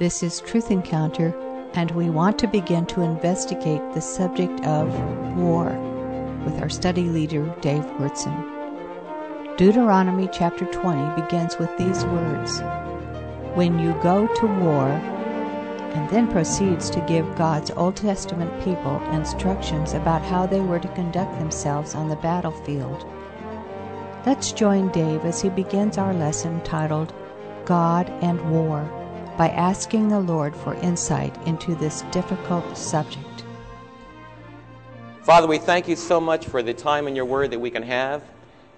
This 0.00 0.22
is 0.22 0.40
Truth 0.40 0.70
Encounter, 0.70 1.34
and 1.74 1.90
we 1.90 2.08
want 2.08 2.38
to 2.38 2.48
begin 2.48 2.86
to 2.86 3.02
investigate 3.02 3.82
the 3.92 4.00
subject 4.00 4.64
of 4.64 4.88
war 5.36 5.66
with 6.42 6.58
our 6.62 6.70
study 6.70 7.02
leader, 7.02 7.54
Dave 7.60 7.84
Wyrtzen. 7.98 9.58
Deuteronomy 9.58 10.26
chapter 10.32 10.64
20 10.64 11.20
begins 11.20 11.58
with 11.58 11.68
these 11.76 12.02
words 12.06 12.62
When 13.52 13.78
you 13.78 13.92
go 14.02 14.26
to 14.26 14.46
war, 14.46 14.88
and 14.88 16.08
then 16.08 16.32
proceeds 16.32 16.88
to 16.88 17.02
give 17.02 17.36
God's 17.36 17.70
Old 17.72 17.96
Testament 17.96 18.64
people 18.64 19.02
instructions 19.12 19.92
about 19.92 20.22
how 20.22 20.46
they 20.46 20.60
were 20.60 20.80
to 20.80 20.94
conduct 20.94 21.38
themselves 21.38 21.94
on 21.94 22.08
the 22.08 22.16
battlefield. 22.16 23.06
Let's 24.24 24.50
join 24.50 24.88
Dave 24.92 25.26
as 25.26 25.42
he 25.42 25.50
begins 25.50 25.98
our 25.98 26.14
lesson 26.14 26.62
titled 26.62 27.12
God 27.66 28.08
and 28.22 28.40
War 28.50 28.90
by 29.36 29.48
asking 29.50 30.08
the 30.08 30.20
Lord 30.20 30.54
for 30.54 30.74
insight 30.74 31.36
into 31.46 31.74
this 31.74 32.02
difficult 32.10 32.76
subject. 32.76 33.44
Father, 35.22 35.46
we 35.46 35.58
thank 35.58 35.86
you 35.86 35.96
so 35.96 36.20
much 36.20 36.46
for 36.46 36.62
the 36.62 36.74
time 36.74 37.06
in 37.06 37.14
your 37.14 37.24
word 37.24 37.50
that 37.50 37.58
we 37.58 37.70
can 37.70 37.82
have. 37.82 38.22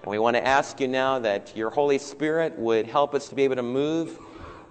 And 0.03 0.11
we 0.11 0.19
want 0.19 0.35
to 0.35 0.45
ask 0.45 0.79
you 0.79 0.87
now 0.87 1.19
that 1.19 1.55
your 1.55 1.69
Holy 1.69 1.97
Spirit 1.97 2.59
would 2.59 2.87
help 2.87 3.15
us 3.15 3.29
to 3.29 3.35
be 3.35 3.43
able 3.43 3.55
to 3.55 3.63
move 3.63 4.19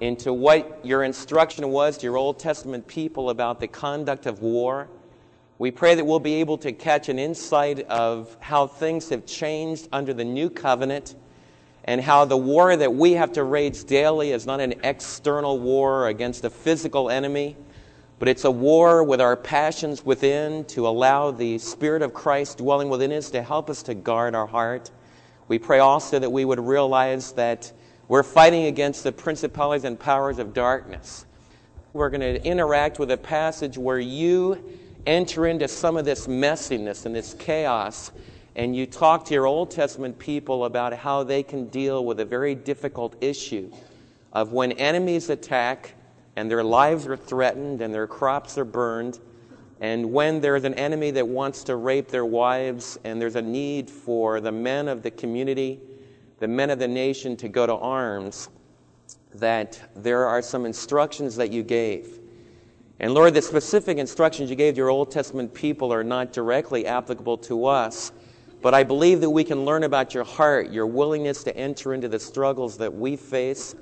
into 0.00 0.32
what 0.32 0.84
your 0.84 1.04
instruction 1.04 1.68
was 1.70 1.96
to 1.98 2.06
your 2.06 2.16
Old 2.16 2.38
Testament 2.38 2.86
people 2.86 3.30
about 3.30 3.60
the 3.60 3.68
conduct 3.68 4.26
of 4.26 4.42
war. 4.42 4.88
We 5.58 5.70
pray 5.70 5.94
that 5.94 6.04
we'll 6.04 6.20
be 6.20 6.34
able 6.34 6.58
to 6.58 6.72
catch 6.72 7.08
an 7.08 7.18
insight 7.18 7.80
of 7.88 8.36
how 8.40 8.66
things 8.66 9.08
have 9.08 9.24
changed 9.24 9.88
under 9.92 10.12
the 10.12 10.24
new 10.24 10.50
covenant 10.50 11.14
and 11.84 12.00
how 12.00 12.24
the 12.24 12.36
war 12.36 12.76
that 12.76 12.94
we 12.94 13.12
have 13.12 13.32
to 13.32 13.44
wage 13.44 13.84
daily 13.84 14.30
is 14.30 14.46
not 14.46 14.60
an 14.60 14.74
external 14.84 15.58
war 15.58 16.08
against 16.08 16.44
a 16.44 16.50
physical 16.50 17.10
enemy, 17.10 17.56
but 18.18 18.28
it's 18.28 18.44
a 18.44 18.50
war 18.50 19.02
with 19.02 19.20
our 19.20 19.36
passions 19.36 20.04
within 20.04 20.64
to 20.66 20.86
allow 20.86 21.32
the 21.32 21.58
Spirit 21.58 22.02
of 22.02 22.14
Christ 22.14 22.58
dwelling 22.58 22.88
within 22.88 23.10
us 23.12 23.30
to 23.30 23.42
help 23.42 23.68
us 23.68 23.82
to 23.84 23.94
guard 23.94 24.34
our 24.34 24.46
heart. 24.46 24.90
We 25.48 25.58
pray 25.58 25.80
also 25.80 26.20
that 26.20 26.30
we 26.30 26.44
would 26.44 26.60
realize 26.60 27.32
that 27.32 27.72
we're 28.06 28.22
fighting 28.22 28.66
against 28.66 29.02
the 29.02 29.10
principalities 29.10 29.84
and 29.84 29.98
powers 29.98 30.38
of 30.38 30.52
darkness. 30.52 31.26
We're 31.92 32.10
going 32.10 32.20
to 32.20 32.44
interact 32.44 32.98
with 32.98 33.10
a 33.10 33.16
passage 33.16 33.76
where 33.76 33.98
you 33.98 34.62
enter 35.04 35.46
into 35.46 35.66
some 35.66 35.96
of 35.96 36.04
this 36.04 36.26
messiness 36.26 37.06
and 37.06 37.14
this 37.14 37.34
chaos, 37.34 38.12
and 38.56 38.76
you 38.76 38.86
talk 38.86 39.24
to 39.26 39.34
your 39.34 39.46
Old 39.46 39.70
Testament 39.70 40.18
people 40.18 40.64
about 40.64 40.92
how 40.92 41.22
they 41.22 41.42
can 41.42 41.68
deal 41.68 42.04
with 42.04 42.20
a 42.20 42.24
very 42.24 42.54
difficult 42.54 43.16
issue 43.22 43.72
of 44.32 44.52
when 44.52 44.72
enemies 44.72 45.30
attack 45.30 45.94
and 46.36 46.50
their 46.50 46.64
lives 46.64 47.06
are 47.06 47.16
threatened 47.16 47.82
and 47.82 47.92
their 47.92 48.06
crops 48.06 48.56
are 48.56 48.64
burned, 48.64 49.18
and 49.80 50.12
when 50.12 50.40
there's 50.40 50.64
an 50.64 50.74
enemy 50.74 51.10
that 51.10 51.26
wants 51.26 51.64
to 51.64 51.76
rape 51.76 52.08
their 52.08 52.24
wives, 52.24 52.98
and 53.04 53.20
there's 53.20 53.36
a 53.36 53.42
need 53.42 53.90
for 53.90 54.40
the 54.40 54.52
men 54.52 54.88
of 54.88 55.02
the 55.02 55.10
community 55.10 55.80
the 56.42 56.48
men 56.48 56.70
of 56.70 56.80
the 56.80 56.88
nation 56.88 57.36
to 57.36 57.48
go 57.48 57.68
to 57.68 57.76
arms, 57.76 58.48
that 59.32 59.80
there 59.94 60.26
are 60.26 60.42
some 60.42 60.66
instructions 60.66 61.36
that 61.36 61.52
you 61.52 61.62
gave. 61.62 62.18
And 62.98 63.14
Lord, 63.14 63.34
the 63.34 63.42
specific 63.42 63.96
instructions 63.96 64.50
you 64.50 64.56
gave 64.56 64.74
to 64.74 64.78
your 64.78 64.90
Old 64.90 65.12
Testament 65.12 65.54
people 65.54 65.92
are 65.92 66.02
not 66.02 66.32
directly 66.32 66.84
applicable 66.84 67.38
to 67.38 67.66
us, 67.66 68.10
but 68.62 68.74
I 68.74 68.84
believe 68.84 69.20
that 69.20 69.30
we 69.30 69.44
can 69.44 69.64
learn 69.64 69.82
about 69.84 70.14
your 70.14 70.24
heart, 70.24 70.70
your 70.70 70.86
willingness 70.86 71.42
to 71.44 71.56
enter 71.56 71.94
into 71.94 72.08
the 72.08 72.18
struggles 72.18 72.78
that 72.78 72.94
we 72.94 73.16
face. 73.16 73.74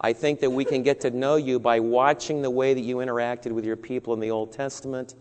I 0.00 0.12
think 0.12 0.40
that 0.40 0.50
we 0.50 0.64
can 0.64 0.82
get 0.82 1.00
to 1.00 1.10
know 1.10 1.36
you 1.36 1.58
by 1.58 1.80
watching 1.80 2.40
the 2.40 2.50
way 2.50 2.72
that 2.72 2.80
you 2.80 2.96
interacted 2.96 3.50
with 3.50 3.64
your 3.64 3.76
people 3.76 4.14
in 4.14 4.20
the 4.20 4.30
Old 4.30 4.52
Testament. 4.52 5.16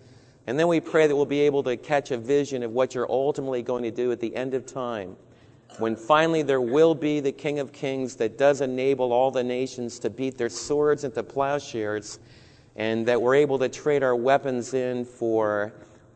And 0.45 0.57
then 0.57 0.67
we 0.67 0.79
pray 0.79 1.07
that 1.07 1.15
we'll 1.15 1.25
be 1.25 1.41
able 1.41 1.63
to 1.63 1.75
catch 1.75 2.11
a 2.11 2.17
vision 2.17 2.63
of 2.63 2.71
what 2.71 2.95
you're 2.95 3.11
ultimately 3.11 3.63
going 3.63 3.83
to 3.83 3.91
do 3.91 4.11
at 4.11 4.19
the 4.19 4.33
end 4.35 4.53
of 4.53 4.65
time 4.65 5.17
when 5.79 5.95
finally 5.95 6.41
there 6.41 6.61
will 6.61 6.95
be 6.95 7.19
the 7.19 7.31
King 7.31 7.59
of 7.59 7.71
Kings 7.71 8.15
that 8.15 8.37
does 8.37 8.61
enable 8.61 9.13
all 9.13 9.29
the 9.29 9.43
nations 9.43 9.99
to 9.99 10.09
beat 10.09 10.37
their 10.37 10.49
swords 10.49 11.03
into 11.03 11.21
plowshares, 11.21 12.19
and 12.75 13.05
that 13.05 13.21
we're 13.21 13.35
able 13.35 13.59
to 13.59 13.69
trade 13.69 14.01
our 14.01 14.15
weapons 14.15 14.73
in 14.73 15.05
for 15.05 15.73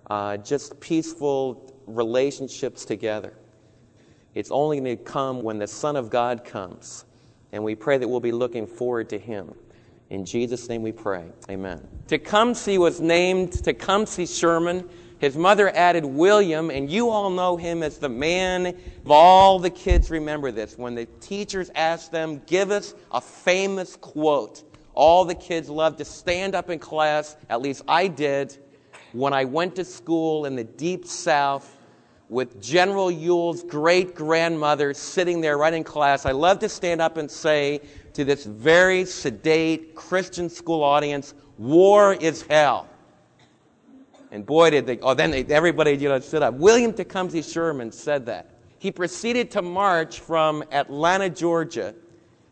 uh, 0.10 0.38
just 0.38 0.80
peaceful 0.80 1.71
relationships 1.96 2.86
together. 2.86 3.34
It's 4.34 4.52
only 4.52 4.80
going 4.80 4.98
to 4.98 5.04
come 5.04 5.42
when 5.42 5.60
the 5.60 5.68
Son 5.68 5.96
of 5.96 6.10
God 6.10 6.46
comes, 6.46 7.06
and 7.52 7.64
we 7.64 7.76
pray 7.76 7.98
that 7.98 8.08
we'll 8.08 8.20
be 8.20 8.32
looking 8.32 8.66
forward 8.66 9.10
to 9.10 9.18
Him. 9.18 9.54
In 10.10 10.26
Jesus' 10.26 10.68
name 10.68 10.82
we 10.82 10.92
pray. 10.92 11.26
Amen. 11.50 11.88
Tecumseh 12.08 12.78
was 12.78 13.00
named 13.00 13.64
Tecumseh 13.64 14.28
Sherman. 14.28 14.90
His 15.20 15.38
mother 15.38 15.70
added 15.76 16.04
William, 16.04 16.70
and 16.70 16.90
you 16.90 17.10
all 17.10 17.30
know 17.30 17.56
him 17.56 17.84
as 17.84 17.98
the 18.00 18.10
man. 18.10 18.76
All 19.08 19.60
the 19.60 19.70
kids 19.70 20.10
remember 20.10 20.52
this. 20.52 20.78
When 20.78 20.96
the 20.96 21.06
teachers 21.22 21.70
asked 21.76 22.12
them, 22.12 22.42
give 22.48 22.72
us 22.72 22.96
a 23.12 23.22
famous 23.22 23.96
quote, 23.96 24.64
all 24.94 25.24
the 25.24 25.36
kids 25.36 25.70
loved 25.70 26.00
to 26.00 26.06
stand 26.06 26.56
up 26.56 26.70
in 26.70 26.80
class, 26.80 27.38
at 27.50 27.62
least 27.62 27.84
I 27.88 28.08
did, 28.08 28.58
when 29.14 29.32
I 29.32 29.46
went 29.46 29.76
to 29.76 29.86
school 29.86 30.46
in 30.46 30.56
the 30.56 30.64
deep 30.64 31.06
south 31.06 31.78
with 32.32 32.62
General 32.62 33.12
Ewell's 33.12 33.62
great 33.62 34.16
grandmother 34.16 34.94
sitting 34.94 35.42
there 35.42 35.58
right 35.58 35.74
in 35.74 35.84
class. 35.84 36.26
I 36.26 36.32
love 36.32 36.60
to 36.60 36.70
stand 36.70 37.02
up 37.02 37.18
and 37.18 37.30
say 37.30 37.82
to 38.14 38.24
this 38.24 38.46
very 38.46 39.04
sedate 39.04 39.96
Christian 39.96 40.50
school 40.50 40.82
audience, 40.82 41.34
war 41.58 42.14
is 42.14 42.44
hell. 42.44 42.88
And 44.32 44.46
boy, 44.46 44.70
did 44.70 44.88
they, 44.88 44.98
oh, 45.00 45.14
then 45.14 45.30
they, 45.30 45.44
everybody, 45.44 45.92
you 45.92 46.08
know, 46.08 46.22
stood 46.22 46.42
up. 46.42 46.54
William 46.54 46.94
Tecumseh 46.94 47.44
Sherman 47.44 47.92
said 47.92 48.26
that. 48.28 48.50
He 48.80 48.94
proceeded 48.94 49.52
to 49.52 49.62
march 49.62 50.22
from 50.22 50.64
Atlanta, 50.72 51.30
Georgia 51.30 51.94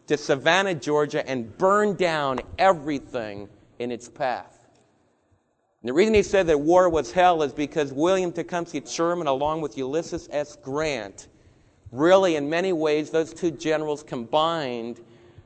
to 0.07 0.17
Savannah, 0.17 0.75
Georgia, 0.75 1.25
and 1.27 1.57
burn 1.57 1.95
down 1.95 2.41
everything 2.57 3.47
in 3.79 3.91
its 3.91 4.09
path. 4.09 4.58
And 5.81 5.87
the 5.87 5.93
reason 5.93 6.13
he 6.13 6.23
said 6.23 6.47
that 6.47 6.59
war 6.59 6.89
was 6.89 7.13
hell 7.13 7.41
is 7.41 7.53
because 7.53 7.93
William 7.93 8.33
Tecumseh 8.33 8.85
Sherman, 8.85 9.27
along 9.27 9.61
with 9.61 9.77
Ulysses 9.77 10.27
S. 10.29 10.57
Grant, 10.57 11.29
really, 11.93 12.35
in 12.35 12.49
many 12.49 12.73
ways, 12.73 13.11
those 13.11 13.33
two 13.33 13.51
generals 13.51 14.03
combined 14.03 14.99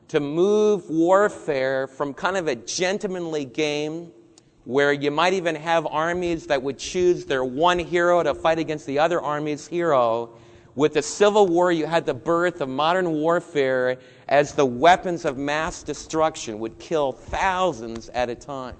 to 0.07 0.19
move 0.19 0.89
warfare 0.89 1.85
from 1.85 2.16
kind 2.16 2.35
of 2.35 2.47
a 2.47 2.55
gentlemanly 2.55 3.45
game 3.45 4.11
where 4.66 4.91
you 4.91 5.11
might 5.11 5.33
even 5.33 5.55
have 5.55 5.85
armies 5.85 6.47
that 6.47 6.63
would 6.63 6.79
choose 6.79 7.25
their 7.25 7.44
one 7.44 7.77
hero 7.77 8.23
to 8.23 8.33
fight 8.33 8.57
against 8.57 8.88
the 8.88 8.97
other 8.97 9.21
army's 9.21 9.67
hero. 9.67 10.31
With 10.73 10.94
the 10.94 11.03
Civil 11.03 11.47
War, 11.47 11.71
you 11.71 11.85
had 11.85 12.07
the 12.07 12.13
birth 12.15 12.59
of 12.59 12.69
modern 12.69 13.11
warfare 13.11 14.00
as 14.27 14.53
the 14.53 14.65
weapons 14.65 15.25
of 15.25 15.38
mass 15.38 15.83
destruction 15.83 16.57
would 16.57 16.79
kill 16.79 17.11
thousands 17.11 18.09
at 18.09 18.29
a 18.29 18.35
time. 18.35 18.75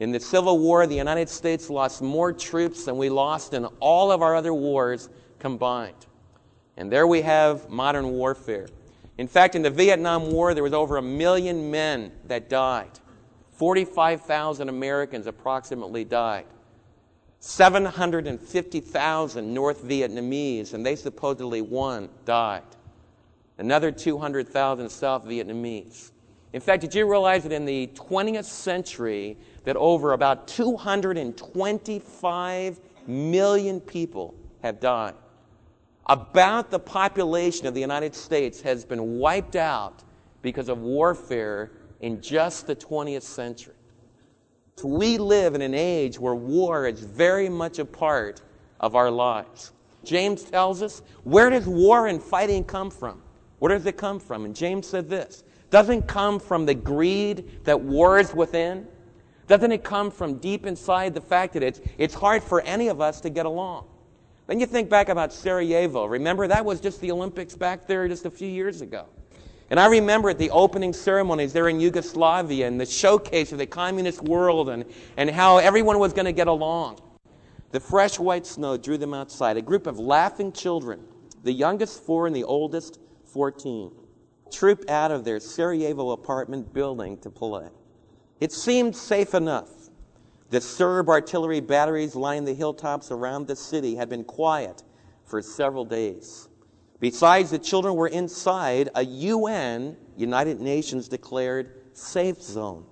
In 0.00 0.10
the 0.12 0.20
Civil 0.20 0.58
War, 0.58 0.86
the 0.86 0.96
United 0.96 1.28
States 1.28 1.68
lost 1.68 2.00
more 2.00 2.32
troops 2.32 2.86
than 2.86 2.96
we 2.96 3.10
lost 3.10 3.52
in 3.52 3.66
all 3.80 4.10
of 4.10 4.22
our 4.22 4.34
other 4.34 4.54
wars 4.54 5.10
combined. 5.38 6.06
And 6.78 6.90
there 6.90 7.06
we 7.06 7.20
have 7.20 7.68
modern 7.68 8.12
warfare. 8.12 8.68
In 9.18 9.28
fact, 9.28 9.54
in 9.54 9.60
the 9.60 9.68
Vietnam 9.68 10.32
War, 10.32 10.54
there 10.54 10.62
was 10.62 10.72
over 10.72 10.96
a 10.96 11.02
million 11.02 11.70
men 11.70 12.12
that 12.24 12.48
died. 12.48 12.98
45,000 13.52 14.70
Americans 14.70 15.26
approximately 15.26 16.04
died. 16.04 16.46
750,000 17.40 19.52
North 19.52 19.84
Vietnamese, 19.84 20.72
and 20.72 20.84
they 20.84 20.96
supposedly 20.96 21.60
won, 21.60 22.08
died. 22.24 22.62
Another 23.58 23.92
200,000 23.92 24.88
South 24.88 25.26
Vietnamese. 25.26 26.12
In 26.54 26.62
fact, 26.62 26.80
did 26.80 26.94
you 26.94 27.08
realize 27.08 27.42
that 27.42 27.52
in 27.52 27.66
the 27.66 27.88
20th 27.88 28.44
century 28.44 29.36
that 29.64 29.76
over 29.76 30.12
about 30.12 30.46
225 30.48 32.80
million 33.06 33.80
people 33.80 34.34
have 34.62 34.80
died? 34.80 35.14
About 36.06 36.70
the 36.70 36.78
population 36.78 37.66
of 37.66 37.74
the 37.74 37.80
United 37.80 38.14
States 38.14 38.62
has 38.62 38.84
been 38.84 39.18
wiped 39.18 39.56
out 39.56 40.02
because 40.42 40.68
of 40.68 40.78
warfare 40.78 41.72
in 42.00 42.20
just 42.20 42.66
the 42.66 42.74
20th 42.74 43.22
century. 43.22 43.74
So 44.76 44.88
we 44.88 45.18
live 45.18 45.54
in 45.54 45.62
an 45.62 45.74
age 45.74 46.18
where 46.18 46.34
war 46.34 46.86
is 46.86 47.00
very 47.00 47.50
much 47.50 47.78
a 47.78 47.84
part 47.84 48.40
of 48.80 48.96
our 48.96 49.10
lives. 49.10 49.72
James 50.04 50.42
tells 50.42 50.82
us, 50.82 51.02
where 51.24 51.50
does 51.50 51.66
war 51.66 52.06
and 52.06 52.22
fighting 52.22 52.64
come 52.64 52.90
from? 52.90 53.20
Where 53.58 53.76
does 53.76 53.84
it 53.84 53.98
come 53.98 54.18
from? 54.18 54.46
And 54.46 54.56
James 54.56 54.86
said 54.86 55.08
this 55.08 55.44
doesn't 55.68 56.08
come 56.08 56.40
from 56.40 56.66
the 56.66 56.74
greed 56.74 57.64
that 57.64 57.80
wars 57.80 58.34
within. 58.34 58.88
Doesn't 59.50 59.72
it 59.72 59.82
come 59.82 60.12
from 60.12 60.38
deep 60.38 60.64
inside 60.64 61.12
the 61.12 61.20
fact 61.20 61.54
that 61.54 61.64
it's, 61.64 61.80
it's 61.98 62.14
hard 62.14 62.40
for 62.40 62.60
any 62.60 62.86
of 62.86 63.00
us 63.00 63.20
to 63.22 63.30
get 63.30 63.46
along? 63.46 63.84
Then 64.46 64.60
you 64.60 64.66
think 64.66 64.88
back 64.88 65.08
about 65.08 65.32
Sarajevo. 65.32 66.04
Remember, 66.04 66.46
that 66.46 66.64
was 66.64 66.80
just 66.80 67.00
the 67.00 67.10
Olympics 67.10 67.56
back 67.56 67.88
there 67.88 68.06
just 68.06 68.26
a 68.26 68.30
few 68.30 68.46
years 68.46 68.80
ago. 68.80 69.06
And 69.68 69.80
I 69.80 69.86
remember 69.86 70.30
at 70.30 70.38
the 70.38 70.50
opening 70.50 70.92
ceremonies 70.92 71.52
there 71.52 71.68
in 71.68 71.80
Yugoslavia 71.80 72.68
and 72.68 72.80
the 72.80 72.86
showcase 72.86 73.50
of 73.50 73.58
the 73.58 73.66
communist 73.66 74.22
world 74.22 74.68
and, 74.68 74.84
and 75.16 75.28
how 75.28 75.58
everyone 75.58 75.98
was 75.98 76.12
going 76.12 76.26
to 76.26 76.32
get 76.32 76.46
along. 76.46 77.00
The 77.72 77.80
fresh 77.80 78.20
white 78.20 78.46
snow 78.46 78.76
drew 78.76 78.98
them 78.98 79.14
outside, 79.14 79.56
a 79.56 79.62
group 79.62 79.88
of 79.88 79.98
laughing 79.98 80.52
children, 80.52 81.00
the 81.42 81.52
youngest 81.52 82.04
four 82.04 82.28
and 82.28 82.36
the 82.36 82.44
oldest 82.44 83.00
14, 83.24 83.90
trooped 84.52 84.88
out 84.88 85.10
of 85.10 85.24
their 85.24 85.40
Sarajevo 85.40 86.10
apartment 86.10 86.72
building 86.72 87.18
to 87.18 87.30
play. 87.30 87.66
It 88.40 88.52
seemed 88.52 88.96
safe 88.96 89.34
enough. 89.34 89.68
The 90.48 90.62
Serb 90.62 91.10
artillery 91.10 91.60
batteries 91.60 92.16
lining 92.16 92.46
the 92.46 92.54
hilltops 92.54 93.10
around 93.10 93.46
the 93.46 93.54
city 93.54 93.94
had 93.94 94.08
been 94.08 94.24
quiet 94.24 94.82
for 95.26 95.42
several 95.42 95.84
days. 95.84 96.48
Besides, 97.00 97.50
the 97.50 97.58
children 97.58 97.94
were 97.94 98.08
inside 98.08 98.88
a 98.94 99.04
UN, 99.04 99.96
United 100.16 100.58
Nations 100.58 101.06
declared, 101.06 101.82
safe 101.92 102.42
zone. 102.42 102.86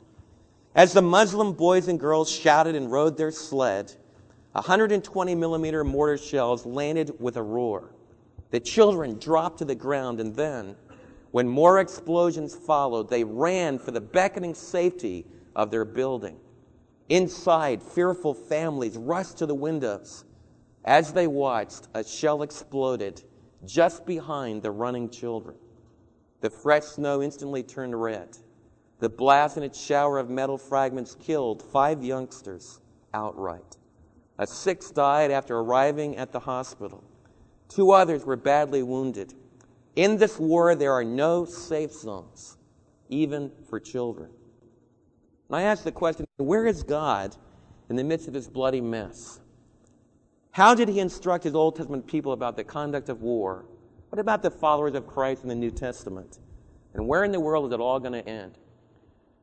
As 0.74 0.92
the 0.92 1.02
Muslim 1.02 1.54
boys 1.54 1.88
and 1.88 1.98
girls 1.98 2.30
shouted 2.30 2.74
and 2.74 2.92
rode 2.92 3.16
their 3.16 3.30
sled, 3.30 3.92
120 4.52 5.34
millimeter 5.34 5.82
mortar 5.82 6.18
shells 6.18 6.66
landed 6.66 7.18
with 7.18 7.36
a 7.38 7.42
roar. 7.42 7.90
The 8.50 8.60
children 8.60 9.18
dropped 9.18 9.58
to 9.58 9.64
the 9.64 9.74
ground, 9.74 10.20
and 10.20 10.36
then, 10.36 10.76
when 11.30 11.48
more 11.48 11.80
explosions 11.80 12.54
followed, 12.54 13.08
they 13.08 13.24
ran 13.24 13.78
for 13.78 13.90
the 13.90 14.00
beckoning 14.00 14.54
safety 14.54 15.26
of 15.58 15.72
their 15.72 15.84
building. 15.84 16.38
Inside, 17.08 17.82
fearful 17.82 18.32
families 18.32 18.96
rushed 18.96 19.38
to 19.38 19.46
the 19.46 19.54
windows. 19.54 20.24
As 20.84 21.12
they 21.12 21.26
watched, 21.26 21.88
a 21.94 22.04
shell 22.04 22.42
exploded 22.42 23.22
just 23.66 24.06
behind 24.06 24.62
the 24.62 24.70
running 24.70 25.10
children. 25.10 25.56
The 26.40 26.48
fresh 26.48 26.84
snow 26.84 27.20
instantly 27.22 27.64
turned 27.64 28.00
red. 28.00 28.38
The 29.00 29.08
blast 29.08 29.56
and 29.56 29.64
its 29.66 29.84
shower 29.84 30.18
of 30.18 30.30
metal 30.30 30.56
fragments 30.56 31.16
killed 31.16 31.62
five 31.62 32.04
youngsters 32.04 32.80
outright. 33.12 33.76
A 34.38 34.46
sixth 34.46 34.94
died 34.94 35.32
after 35.32 35.58
arriving 35.58 36.16
at 36.16 36.30
the 36.30 36.38
hospital. 36.38 37.02
Two 37.68 37.90
others 37.90 38.24
were 38.24 38.36
badly 38.36 38.84
wounded. 38.84 39.34
In 39.96 40.16
this 40.16 40.38
war, 40.38 40.76
there 40.76 40.92
are 40.92 41.04
no 41.04 41.44
safe 41.44 41.92
zones, 41.92 42.56
even 43.08 43.50
for 43.68 43.80
children. 43.80 44.30
And 45.48 45.56
I 45.56 45.62
ask 45.62 45.84
the 45.84 45.92
question 45.92 46.26
where 46.36 46.66
is 46.66 46.82
God 46.82 47.34
in 47.88 47.96
the 47.96 48.04
midst 48.04 48.28
of 48.28 48.34
this 48.34 48.48
bloody 48.48 48.80
mess? 48.80 49.40
How 50.50 50.74
did 50.74 50.88
he 50.88 51.00
instruct 51.00 51.44
his 51.44 51.54
Old 51.54 51.76
Testament 51.76 52.06
people 52.06 52.32
about 52.32 52.56
the 52.56 52.64
conduct 52.64 53.08
of 53.08 53.22
war? 53.22 53.64
What 54.10 54.18
about 54.18 54.42
the 54.42 54.50
followers 54.50 54.94
of 54.94 55.06
Christ 55.06 55.42
in 55.42 55.48
the 55.48 55.54
New 55.54 55.70
Testament? 55.70 56.38
And 56.94 57.06
where 57.06 57.24
in 57.24 57.32
the 57.32 57.40
world 57.40 57.66
is 57.66 57.72
it 57.72 57.80
all 57.80 58.00
going 58.00 58.12
to 58.12 58.28
end? 58.28 58.58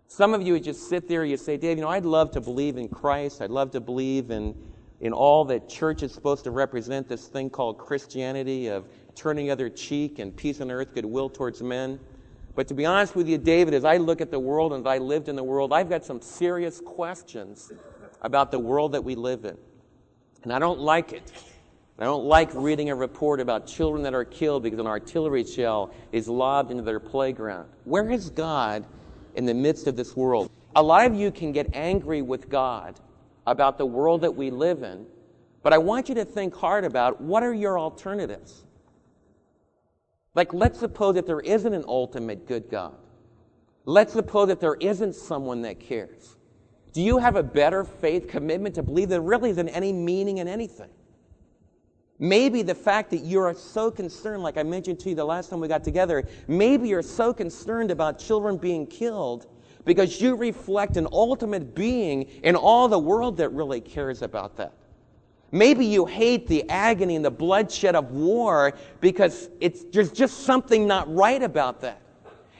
Some 0.07 0.33
of 0.33 0.41
you 0.41 0.53
would 0.53 0.63
just 0.63 0.89
sit 0.89 1.07
there, 1.07 1.21
and 1.21 1.31
you 1.31 1.37
say, 1.37 1.57
Dave, 1.57 1.77
you 1.77 1.83
know, 1.83 1.89
I'd 1.89 2.05
love 2.05 2.31
to 2.31 2.41
believe 2.41 2.77
in 2.77 2.89
Christ. 2.89 3.41
I'd 3.41 3.49
love 3.49 3.71
to 3.71 3.79
believe 3.79 4.29
in, 4.29 4.55
in 5.01 5.13
all 5.13 5.45
that 5.45 5.67
church 5.67 6.03
is 6.03 6.13
supposed 6.13 6.43
to 6.43 6.51
represent, 6.51 7.07
this 7.07 7.27
thing 7.27 7.49
called 7.49 7.77
Christianity 7.77 8.67
of 8.67 8.87
turning 9.15 9.49
other 9.49 9.69
cheek 9.69 10.19
and 10.19 10.35
peace 10.35 10.61
on 10.61 10.69
earth, 10.69 10.93
goodwill 10.93 11.29
towards 11.29 11.61
men. 11.61 11.99
But 12.55 12.69
to 12.69 12.73
be 12.73 12.85
honest 12.85 13.15
with 13.15 13.27
you, 13.27 13.37
David, 13.37 13.73
as 13.73 13.83
I 13.83 13.97
look 13.97 14.21
at 14.21 14.31
the 14.31 14.39
world 14.39 14.71
and 14.73 14.87
as 14.87 14.89
I 14.89 14.97
lived 14.97 15.27
in 15.27 15.35
the 15.35 15.43
world, 15.43 15.73
I've 15.73 15.89
got 15.89 16.05
some 16.05 16.21
serious 16.21 16.79
questions 16.79 17.71
about 18.21 18.49
the 18.49 18.59
world 18.59 18.93
that 18.93 19.03
we 19.03 19.15
live 19.15 19.43
in. 19.43 19.57
And 20.43 20.53
I 20.53 20.59
don't 20.59 20.79
like 20.79 21.11
it. 21.11 21.31
I 21.99 22.03
don't 22.03 22.25
like 22.25 22.49
reading 22.53 22.89
a 22.89 22.95
report 22.95 23.39
about 23.39 23.67
children 23.67 24.03
that 24.03 24.13
are 24.13 24.25
killed 24.25 24.63
because 24.63 24.79
an 24.79 24.87
artillery 24.87 25.45
shell 25.45 25.93
is 26.11 26.27
lobbed 26.27 26.71
into 26.71 26.83
their 26.83 26.99
playground. 26.99 27.69
Where 27.83 28.09
is 28.09 28.29
God 28.29 28.85
in 29.35 29.45
the 29.45 29.53
midst 29.53 29.87
of 29.87 29.95
this 29.95 30.15
world? 30.15 30.49
A 30.75 30.83
lot 30.83 31.05
of 31.05 31.15
you 31.15 31.31
can 31.31 31.51
get 31.51 31.69
angry 31.73 32.21
with 32.21 32.49
God 32.49 32.99
about 33.47 33.77
the 33.77 33.85
world 33.85 34.21
that 34.21 34.35
we 34.35 34.49
live 34.49 34.83
in, 34.83 35.05
but 35.63 35.71
I 35.71 35.77
want 35.77 36.09
you 36.09 36.15
to 36.15 36.25
think 36.25 36.53
hard 36.53 36.83
about 36.83 37.21
what 37.21 37.43
are 37.43 37.53
your 37.53 37.79
alternatives? 37.79 38.65
Like, 40.35 40.53
let's 40.53 40.79
suppose 40.79 41.15
that 41.15 41.25
there 41.25 41.39
isn't 41.39 41.73
an 41.73 41.85
ultimate 41.87 42.45
good 42.45 42.69
God. 42.69 42.95
Let's 43.85 44.13
suppose 44.13 44.49
that 44.49 44.59
there 44.59 44.75
isn't 44.75 45.15
someone 45.15 45.61
that 45.61 45.79
cares. 45.79 46.35
Do 46.91 47.01
you 47.01 47.17
have 47.17 47.35
a 47.35 47.43
better 47.43 47.83
faith 47.83 48.27
commitment 48.27 48.75
to 48.75 48.83
believe 48.83 49.09
there 49.09 49.21
really 49.21 49.49
isn't 49.51 49.69
any 49.69 49.93
meaning 49.93 50.39
in 50.39 50.47
anything? 50.47 50.89
Maybe 52.19 52.61
the 52.61 52.75
fact 52.75 53.11
that 53.11 53.17
you're 53.17 53.53
so 53.53 53.91
concerned, 53.91 54.43
like 54.43 54.57
I 54.57 54.63
mentioned 54.63 54.99
to 55.01 55.09
you 55.09 55.15
the 55.15 55.25
last 55.25 55.49
time 55.49 55.59
we 55.59 55.67
got 55.67 55.83
together, 55.83 56.27
maybe 56.47 56.87
you're 56.87 57.01
so 57.01 57.33
concerned 57.33 57.91
about 57.91 58.19
children 58.19 58.57
being 58.57 58.87
killed 58.87 59.47
because 59.83 60.21
you 60.21 60.35
reflect 60.35 60.97
an 60.97 61.07
ultimate 61.11 61.75
being 61.75 62.23
in 62.43 62.55
all 62.55 62.87
the 62.87 62.99
world 62.99 63.37
that 63.37 63.49
really 63.49 63.81
cares 63.81 64.21
about 64.21 64.55
that. 64.57 64.73
Maybe 65.51 65.85
you 65.85 66.05
hate 66.05 66.47
the 66.47 66.69
agony 66.69 67.15
and 67.15 67.23
the 67.23 67.31
bloodshed 67.31 67.95
of 67.95 68.11
war 68.11 68.73
because 68.99 69.49
it's, 69.61 69.83
there's 69.91 70.11
just 70.11 70.41
something 70.41 70.87
not 70.87 71.13
right 71.13 71.41
about 71.41 71.81
that. 71.81 72.01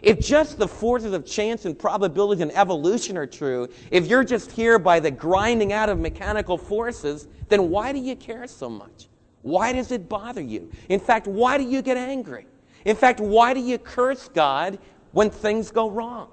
If 0.01 0.19
just 0.19 0.59
the 0.59 0.67
forces 0.67 1.13
of 1.13 1.25
chance 1.25 1.65
and 1.65 1.77
probability 1.77 2.43
and 2.43 2.51
evolution 2.55 3.17
are 3.17 3.25
true, 3.25 3.67
if 3.89 4.05
you're 4.05 4.23
just 4.23 4.51
here 4.51 4.77
by 4.77 4.99
the 4.99 5.09
grinding 5.09 5.73
out 5.73 5.89
of 5.89 5.99
mechanical 5.99 6.57
forces, 6.57 7.27
then 7.49 7.69
why 7.69 7.91
do 7.91 7.99
you 7.99 8.15
care 8.15 8.45
so 8.45 8.69
much? 8.69 9.07
Why 9.41 9.73
does 9.73 9.91
it 9.91 10.07
bother 10.07 10.41
you? 10.41 10.71
In 10.89 10.99
fact, 10.99 11.27
why 11.27 11.57
do 11.57 11.63
you 11.63 11.81
get 11.81 11.97
angry? 11.97 12.45
In 12.85 12.95
fact, 12.95 13.19
why 13.19 13.53
do 13.53 13.59
you 13.59 13.77
curse 13.77 14.27
God 14.27 14.77
when 15.11 15.29
things 15.29 15.71
go 15.71 15.89
wrong? 15.89 16.29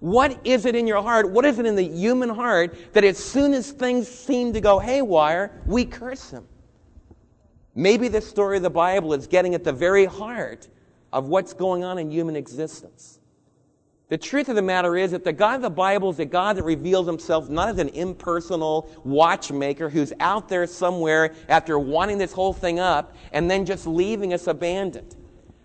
What 0.00 0.40
is 0.44 0.64
it 0.64 0.74
in 0.74 0.86
your 0.86 1.02
heart? 1.02 1.30
What 1.30 1.44
is 1.44 1.58
it 1.58 1.66
in 1.66 1.76
the 1.76 1.86
human 1.86 2.30
heart 2.30 2.74
that 2.94 3.04
as 3.04 3.18
soon 3.18 3.52
as 3.52 3.70
things 3.70 4.08
seem 4.08 4.52
to 4.54 4.60
go 4.60 4.78
haywire, 4.78 5.52
we 5.66 5.84
curse 5.84 6.30
Him? 6.30 6.46
Maybe 7.74 8.08
the 8.08 8.20
story 8.20 8.56
of 8.56 8.62
the 8.62 8.70
Bible 8.70 9.12
is 9.12 9.26
getting 9.26 9.54
at 9.54 9.62
the 9.62 9.72
very 9.72 10.06
heart 10.06 10.68
of 11.12 11.28
what's 11.28 11.52
going 11.52 11.84
on 11.84 11.98
in 11.98 12.10
human 12.10 12.34
existence. 12.34 13.18
The 14.08 14.18
truth 14.18 14.48
of 14.48 14.56
the 14.56 14.62
matter 14.62 14.96
is 14.96 15.12
that 15.12 15.22
the 15.22 15.32
God 15.32 15.56
of 15.56 15.62
the 15.62 15.70
Bible 15.70 16.10
is 16.10 16.18
a 16.18 16.24
God 16.24 16.56
that 16.56 16.64
reveals 16.64 17.06
himself 17.06 17.48
not 17.48 17.68
as 17.68 17.78
an 17.78 17.90
impersonal 17.90 18.90
watchmaker 19.04 19.88
who's 19.88 20.12
out 20.18 20.48
there 20.48 20.66
somewhere 20.66 21.32
after 21.48 21.78
winding 21.78 22.18
this 22.18 22.32
whole 22.32 22.52
thing 22.52 22.80
up 22.80 23.14
and 23.32 23.48
then 23.48 23.64
just 23.64 23.86
leaving 23.86 24.32
us 24.32 24.48
abandoned. 24.48 25.14